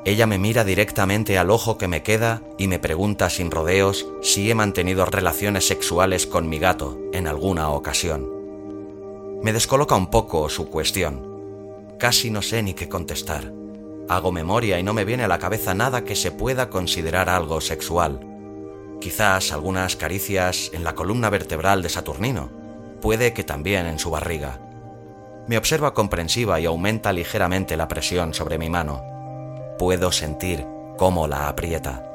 Ella 0.06 0.26
me 0.26 0.38
mira 0.38 0.64
directamente 0.64 1.38
al 1.38 1.50
ojo 1.50 1.78
que 1.78 1.88
me 1.88 2.02
queda 2.02 2.42
y 2.58 2.68
me 2.68 2.78
pregunta 2.78 3.30
sin 3.30 3.50
rodeos 3.50 4.06
si 4.20 4.50
he 4.50 4.54
mantenido 4.54 5.06
relaciones 5.06 5.66
sexuales 5.66 6.26
con 6.26 6.48
mi 6.48 6.58
gato 6.58 6.98
en 7.12 7.26
alguna 7.26 7.70
ocasión. 7.70 8.28
Me 9.42 9.52
descoloca 9.52 9.94
un 9.94 10.08
poco 10.08 10.48
su 10.50 10.68
cuestión, 10.68 11.33
Casi 11.98 12.30
no 12.30 12.42
sé 12.42 12.62
ni 12.62 12.74
qué 12.74 12.88
contestar. 12.88 13.52
Hago 14.08 14.32
memoria 14.32 14.78
y 14.78 14.82
no 14.82 14.92
me 14.92 15.04
viene 15.04 15.24
a 15.24 15.28
la 15.28 15.38
cabeza 15.38 15.74
nada 15.74 16.04
que 16.04 16.16
se 16.16 16.30
pueda 16.30 16.68
considerar 16.68 17.28
algo 17.28 17.60
sexual. 17.60 18.20
Quizás 19.00 19.52
algunas 19.52 19.96
caricias 19.96 20.70
en 20.72 20.84
la 20.84 20.94
columna 20.94 21.30
vertebral 21.30 21.82
de 21.82 21.88
Saturnino. 21.88 22.50
Puede 23.00 23.32
que 23.32 23.44
también 23.44 23.86
en 23.86 23.98
su 23.98 24.10
barriga. 24.10 24.60
Me 25.46 25.58
observa 25.58 25.94
comprensiva 25.94 26.58
y 26.60 26.66
aumenta 26.66 27.12
ligeramente 27.12 27.76
la 27.76 27.88
presión 27.88 28.34
sobre 28.34 28.58
mi 28.58 28.70
mano. 28.70 29.02
Puedo 29.78 30.10
sentir 30.10 30.66
cómo 30.96 31.26
la 31.26 31.48
aprieta. 31.48 32.10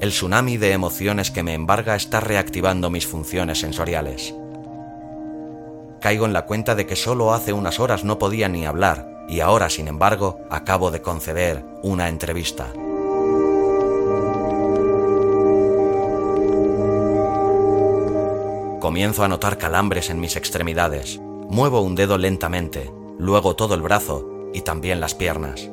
El 0.00 0.10
tsunami 0.10 0.56
de 0.56 0.72
emociones 0.72 1.30
que 1.30 1.42
me 1.42 1.54
embarga 1.54 1.94
está 1.94 2.20
reactivando 2.20 2.90
mis 2.90 3.06
funciones 3.06 3.60
sensoriales 3.60 4.34
caigo 6.04 6.26
en 6.26 6.34
la 6.34 6.44
cuenta 6.44 6.74
de 6.74 6.84
que 6.84 6.96
solo 6.96 7.32
hace 7.32 7.54
unas 7.54 7.80
horas 7.80 8.04
no 8.04 8.18
podía 8.18 8.46
ni 8.46 8.66
hablar 8.66 9.24
y 9.26 9.40
ahora, 9.40 9.70
sin 9.70 9.88
embargo, 9.88 10.38
acabo 10.50 10.90
de 10.90 11.00
conceder 11.00 11.64
una 11.82 12.10
entrevista. 12.10 12.66
Comienzo 18.82 19.24
a 19.24 19.28
notar 19.28 19.56
calambres 19.56 20.10
en 20.10 20.20
mis 20.20 20.36
extremidades. 20.36 21.20
Muevo 21.48 21.80
un 21.80 21.94
dedo 21.94 22.18
lentamente, 22.18 22.92
luego 23.18 23.56
todo 23.56 23.74
el 23.74 23.80
brazo 23.80 24.50
y 24.52 24.60
también 24.60 25.00
las 25.00 25.14
piernas. 25.14 25.70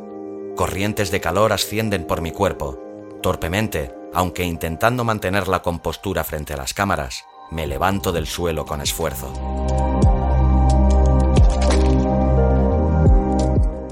Corrientes 0.56 1.12
de 1.12 1.20
calor 1.20 1.52
ascienden 1.52 2.08
por 2.08 2.22
mi 2.22 2.32
cuerpo. 2.32 2.80
Torpemente, 3.22 3.94
aunque 4.14 4.46
intentando 4.46 5.04
mantener 5.04 5.50
la 5.50 5.62
compostura 5.62 6.24
frente 6.24 6.54
a 6.54 6.58
las 6.58 6.74
cámaras, 6.74 7.26
me 7.52 7.68
levanto 7.68 8.14
del 8.14 8.28
suelo 8.28 8.66
con 8.66 8.80
esfuerzo. 8.80 9.91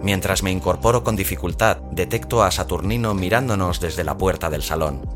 Mientras 0.10 0.42
me 0.42 0.50
incorporo 0.50 1.04
con 1.04 1.16
dificultad, 1.16 1.78
detecto 1.92 2.42
a 2.42 2.50
Saturnino 2.50 3.14
mirándonos 3.14 3.80
desde 3.80 4.04
la 4.04 4.18
puerta 4.18 4.50
del 4.50 4.64
salón. 4.64 5.08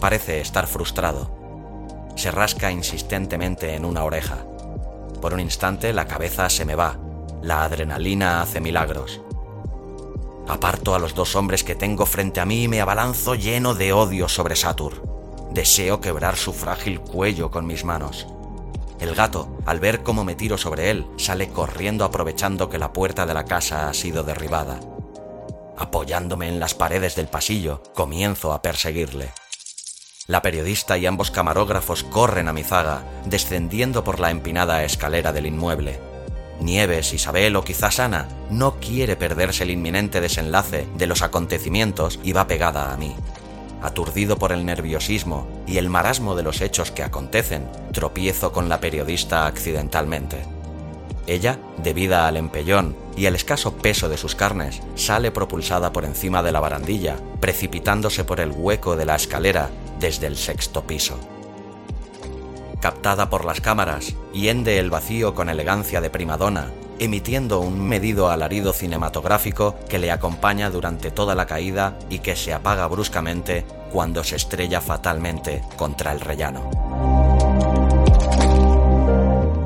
Parece 0.00 0.40
estar 0.40 0.66
frustrado. 0.66 1.30
Se 2.16 2.32
rasca 2.32 2.72
insistentemente 2.72 3.76
en 3.76 3.84
una 3.84 4.02
oreja. 4.02 4.44
Por 5.20 5.32
un 5.32 5.38
instante 5.38 5.92
la 5.92 6.08
cabeza 6.08 6.50
se 6.50 6.64
me 6.64 6.74
va. 6.74 6.98
La 7.40 7.62
adrenalina 7.62 8.42
hace 8.42 8.60
milagros. 8.60 9.20
Aparto 10.48 10.96
a 10.96 10.98
los 10.98 11.14
dos 11.14 11.36
hombres 11.36 11.62
que 11.62 11.76
tengo 11.76 12.04
frente 12.04 12.40
a 12.40 12.44
mí 12.44 12.64
y 12.64 12.68
me 12.68 12.80
abalanzo 12.80 13.36
lleno 13.36 13.76
de 13.76 13.92
odio 13.92 14.28
sobre 14.28 14.56
Satur. 14.56 15.04
Deseo 15.52 16.00
quebrar 16.00 16.34
su 16.34 16.52
frágil 16.52 16.98
cuello 16.98 17.52
con 17.52 17.64
mis 17.64 17.84
manos. 17.84 18.26
El 19.02 19.16
gato, 19.16 19.58
al 19.66 19.80
ver 19.80 20.04
cómo 20.04 20.22
me 20.22 20.36
tiro 20.36 20.56
sobre 20.56 20.88
él, 20.88 21.04
sale 21.16 21.48
corriendo 21.48 22.04
aprovechando 22.04 22.70
que 22.70 22.78
la 22.78 22.92
puerta 22.92 23.26
de 23.26 23.34
la 23.34 23.44
casa 23.44 23.88
ha 23.88 23.94
sido 23.94 24.22
derribada. 24.22 24.78
Apoyándome 25.76 26.48
en 26.48 26.60
las 26.60 26.74
paredes 26.74 27.16
del 27.16 27.26
pasillo, 27.26 27.82
comienzo 27.96 28.52
a 28.52 28.62
perseguirle. 28.62 29.32
La 30.28 30.40
periodista 30.40 30.98
y 30.98 31.06
ambos 31.06 31.32
camarógrafos 31.32 32.04
corren 32.04 32.46
a 32.46 32.52
mi 32.52 32.62
zaga, 32.62 33.02
descendiendo 33.24 34.04
por 34.04 34.20
la 34.20 34.30
empinada 34.30 34.84
escalera 34.84 35.32
del 35.32 35.46
inmueble. 35.46 35.98
Nieves, 36.60 37.12
Isabel 37.12 37.56
o 37.56 37.64
quizás 37.64 37.98
Ana 37.98 38.28
no 38.50 38.78
quiere 38.78 39.16
perderse 39.16 39.64
el 39.64 39.72
inminente 39.72 40.20
desenlace 40.20 40.86
de 40.94 41.08
los 41.08 41.22
acontecimientos 41.22 42.20
y 42.22 42.34
va 42.34 42.46
pegada 42.46 42.92
a 42.92 42.96
mí. 42.96 43.16
Aturdido 43.82 44.38
por 44.38 44.52
el 44.52 44.64
nerviosismo 44.64 45.46
y 45.66 45.78
el 45.78 45.90
marasmo 45.90 46.36
de 46.36 46.42
los 46.42 46.60
hechos 46.60 46.90
que 46.90 47.02
acontecen, 47.02 47.68
tropiezo 47.92 48.52
con 48.52 48.68
la 48.68 48.80
periodista 48.80 49.46
accidentalmente. 49.46 50.38
Ella, 51.26 51.58
debida 51.78 52.26
al 52.26 52.36
empellón 52.36 52.96
y 53.16 53.26
al 53.26 53.34
escaso 53.34 53.74
peso 53.74 54.08
de 54.08 54.16
sus 54.16 54.34
carnes, 54.34 54.80
sale 54.94 55.30
propulsada 55.30 55.92
por 55.92 56.04
encima 56.04 56.42
de 56.42 56.52
la 56.52 56.60
barandilla, 56.60 57.16
precipitándose 57.40 58.24
por 58.24 58.40
el 58.40 58.50
hueco 58.50 58.96
de 58.96 59.04
la 59.04 59.16
escalera 59.16 59.70
desde 60.00 60.26
el 60.26 60.36
sexto 60.36 60.84
piso. 60.84 61.18
Captada 62.80 63.30
por 63.30 63.44
las 63.44 63.60
cámaras, 63.60 64.14
hiende 64.32 64.80
el 64.80 64.90
vacío 64.90 65.34
con 65.34 65.48
elegancia 65.48 66.00
de 66.00 66.10
primadona, 66.10 66.72
emitiendo 67.04 67.58
un 67.58 67.80
medido 67.80 68.30
alarido 68.30 68.72
cinematográfico 68.72 69.74
que 69.88 69.98
le 69.98 70.12
acompaña 70.12 70.70
durante 70.70 71.10
toda 71.10 71.34
la 71.34 71.46
caída 71.46 71.98
y 72.08 72.20
que 72.20 72.36
se 72.36 72.54
apaga 72.54 72.86
bruscamente 72.86 73.64
cuando 73.90 74.22
se 74.22 74.36
estrella 74.36 74.80
fatalmente 74.80 75.62
contra 75.76 76.12
el 76.12 76.20
rellano. 76.20 76.70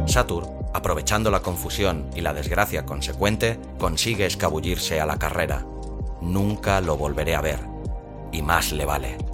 Satur, 0.06 0.48
aprovechando 0.72 1.30
la 1.30 1.40
confusión 1.40 2.08
y 2.14 2.22
la 2.22 2.32
desgracia 2.32 2.86
consecuente, 2.86 3.58
consigue 3.78 4.24
escabullirse 4.24 4.98
a 4.98 5.04
la 5.04 5.18
carrera. 5.18 5.66
Nunca 6.22 6.80
lo 6.80 6.96
volveré 6.96 7.34
a 7.34 7.42
ver. 7.42 7.60
Y 8.32 8.40
más 8.40 8.72
le 8.72 8.86
vale. 8.86 9.25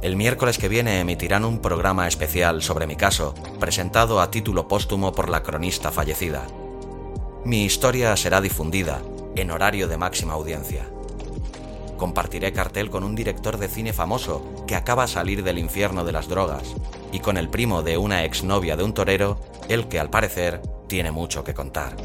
El 0.00 0.14
miércoles 0.14 0.58
que 0.58 0.68
viene 0.68 1.00
emitirán 1.00 1.44
un 1.44 1.58
programa 1.58 2.06
especial 2.06 2.62
sobre 2.62 2.86
mi 2.86 2.94
caso, 2.94 3.34
presentado 3.58 4.20
a 4.20 4.30
título 4.30 4.68
póstumo 4.68 5.10
por 5.10 5.28
la 5.28 5.42
cronista 5.42 5.90
fallecida. 5.90 6.46
Mi 7.44 7.64
historia 7.64 8.16
será 8.16 8.40
difundida, 8.40 9.02
en 9.34 9.50
horario 9.50 9.88
de 9.88 9.96
máxima 9.96 10.34
audiencia. 10.34 10.88
Compartiré 11.96 12.52
cartel 12.52 12.90
con 12.90 13.02
un 13.02 13.16
director 13.16 13.58
de 13.58 13.66
cine 13.66 13.92
famoso 13.92 14.64
que 14.68 14.76
acaba 14.76 15.02
de 15.02 15.12
salir 15.12 15.42
del 15.42 15.58
infierno 15.58 16.04
de 16.04 16.12
las 16.12 16.28
drogas, 16.28 16.76
y 17.10 17.18
con 17.18 17.36
el 17.36 17.48
primo 17.48 17.82
de 17.82 17.98
una 17.98 18.24
exnovia 18.24 18.76
de 18.76 18.84
un 18.84 18.94
torero, 18.94 19.40
el 19.68 19.88
que 19.88 19.98
al 19.98 20.10
parecer 20.10 20.62
tiene 20.86 21.10
mucho 21.10 21.42
que 21.42 21.54
contar. 21.54 21.96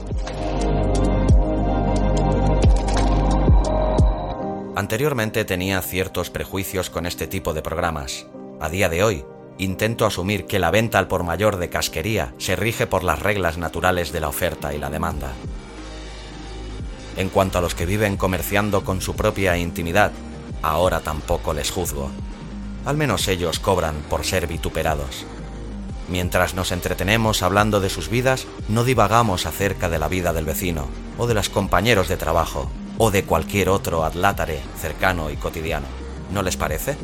Anteriormente 4.75 5.45
tenía 5.45 5.79
ciertos 5.83 6.31
prejuicios 6.31 6.89
con 6.89 7.05
este 7.05 7.27
tipo 7.27 7.53
de 7.53 7.61
programas. 7.61 8.25
A 8.59 8.69
día 8.69 8.89
de 8.89 9.03
hoy, 9.03 9.23
intento 9.59 10.07
asumir 10.07 10.47
que 10.47 10.57
la 10.57 10.71
venta 10.71 10.97
al 10.97 11.07
por 11.07 11.23
mayor 11.23 11.57
de 11.57 11.69
casquería 11.69 12.33
se 12.39 12.55
rige 12.55 12.87
por 12.87 13.03
las 13.03 13.19
reglas 13.19 13.59
naturales 13.59 14.11
de 14.11 14.19
la 14.19 14.29
oferta 14.29 14.73
y 14.73 14.79
la 14.79 14.89
demanda. 14.89 15.31
En 17.17 17.29
cuanto 17.29 17.59
a 17.59 17.61
los 17.61 17.75
que 17.75 17.85
viven 17.85 18.17
comerciando 18.17 18.83
con 18.83 18.99
su 18.99 19.15
propia 19.15 19.57
intimidad, 19.57 20.11
ahora 20.63 21.01
tampoco 21.01 21.53
les 21.53 21.69
juzgo. 21.69 22.09
Al 22.83 22.97
menos 22.97 23.27
ellos 23.27 23.59
cobran 23.59 23.97
por 24.09 24.25
ser 24.25 24.47
vituperados. 24.47 25.27
Mientras 26.09 26.55
nos 26.55 26.71
entretenemos 26.71 27.43
hablando 27.43 27.79
de 27.79 27.91
sus 27.91 28.09
vidas, 28.09 28.47
no 28.69 28.83
divagamos 28.83 29.45
acerca 29.45 29.87
de 29.87 29.99
la 29.99 30.07
vida 30.07 30.33
del 30.33 30.45
vecino 30.45 30.87
o 31.19 31.27
de 31.27 31.35
los 31.35 31.49
compañeros 31.49 32.07
de 32.07 32.17
trabajo 32.17 32.71
o 32.97 33.11
de 33.11 33.23
cualquier 33.23 33.69
otro 33.69 34.03
adlátare 34.03 34.61
cercano 34.77 35.29
y 35.29 35.35
cotidiano. 35.35 35.87
¿No 36.31 36.41
les 36.41 36.57
parece? 36.57 36.97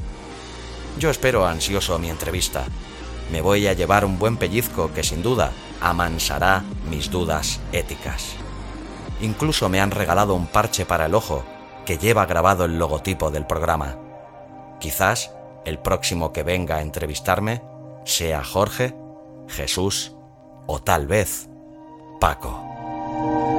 Yo 0.97 1.09
espero 1.09 1.45
ansioso 1.45 1.99
mi 1.99 2.09
entrevista. 2.09 2.65
Me 3.31 3.41
voy 3.41 3.67
a 3.67 3.73
llevar 3.73 4.05
un 4.05 4.17
buen 4.17 4.37
pellizco 4.37 4.91
que 4.93 5.03
sin 5.03 5.21
duda 5.21 5.51
amansará 5.81 6.63
mis 6.89 7.09
dudas 7.09 7.59
éticas. 7.71 8.33
Incluso 9.21 9.69
me 9.69 9.81
han 9.81 9.91
regalado 9.91 10.33
un 10.33 10.47
parche 10.47 10.85
para 10.85 11.05
el 11.05 11.15
ojo 11.15 11.43
que 11.85 11.97
lleva 11.97 12.25
grabado 12.25 12.65
el 12.65 12.77
logotipo 12.77 13.31
del 13.31 13.45
programa. 13.45 13.97
Quizás 14.79 15.31
el 15.65 15.79
próximo 15.79 16.31
que 16.31 16.43
venga 16.43 16.77
a 16.77 16.81
entrevistarme 16.81 17.61
sea 18.05 18.43
Jorge, 18.43 18.95
Jesús 19.47 20.15
o 20.67 20.81
tal 20.81 21.07
vez 21.07 21.49
Paco. 22.19 23.58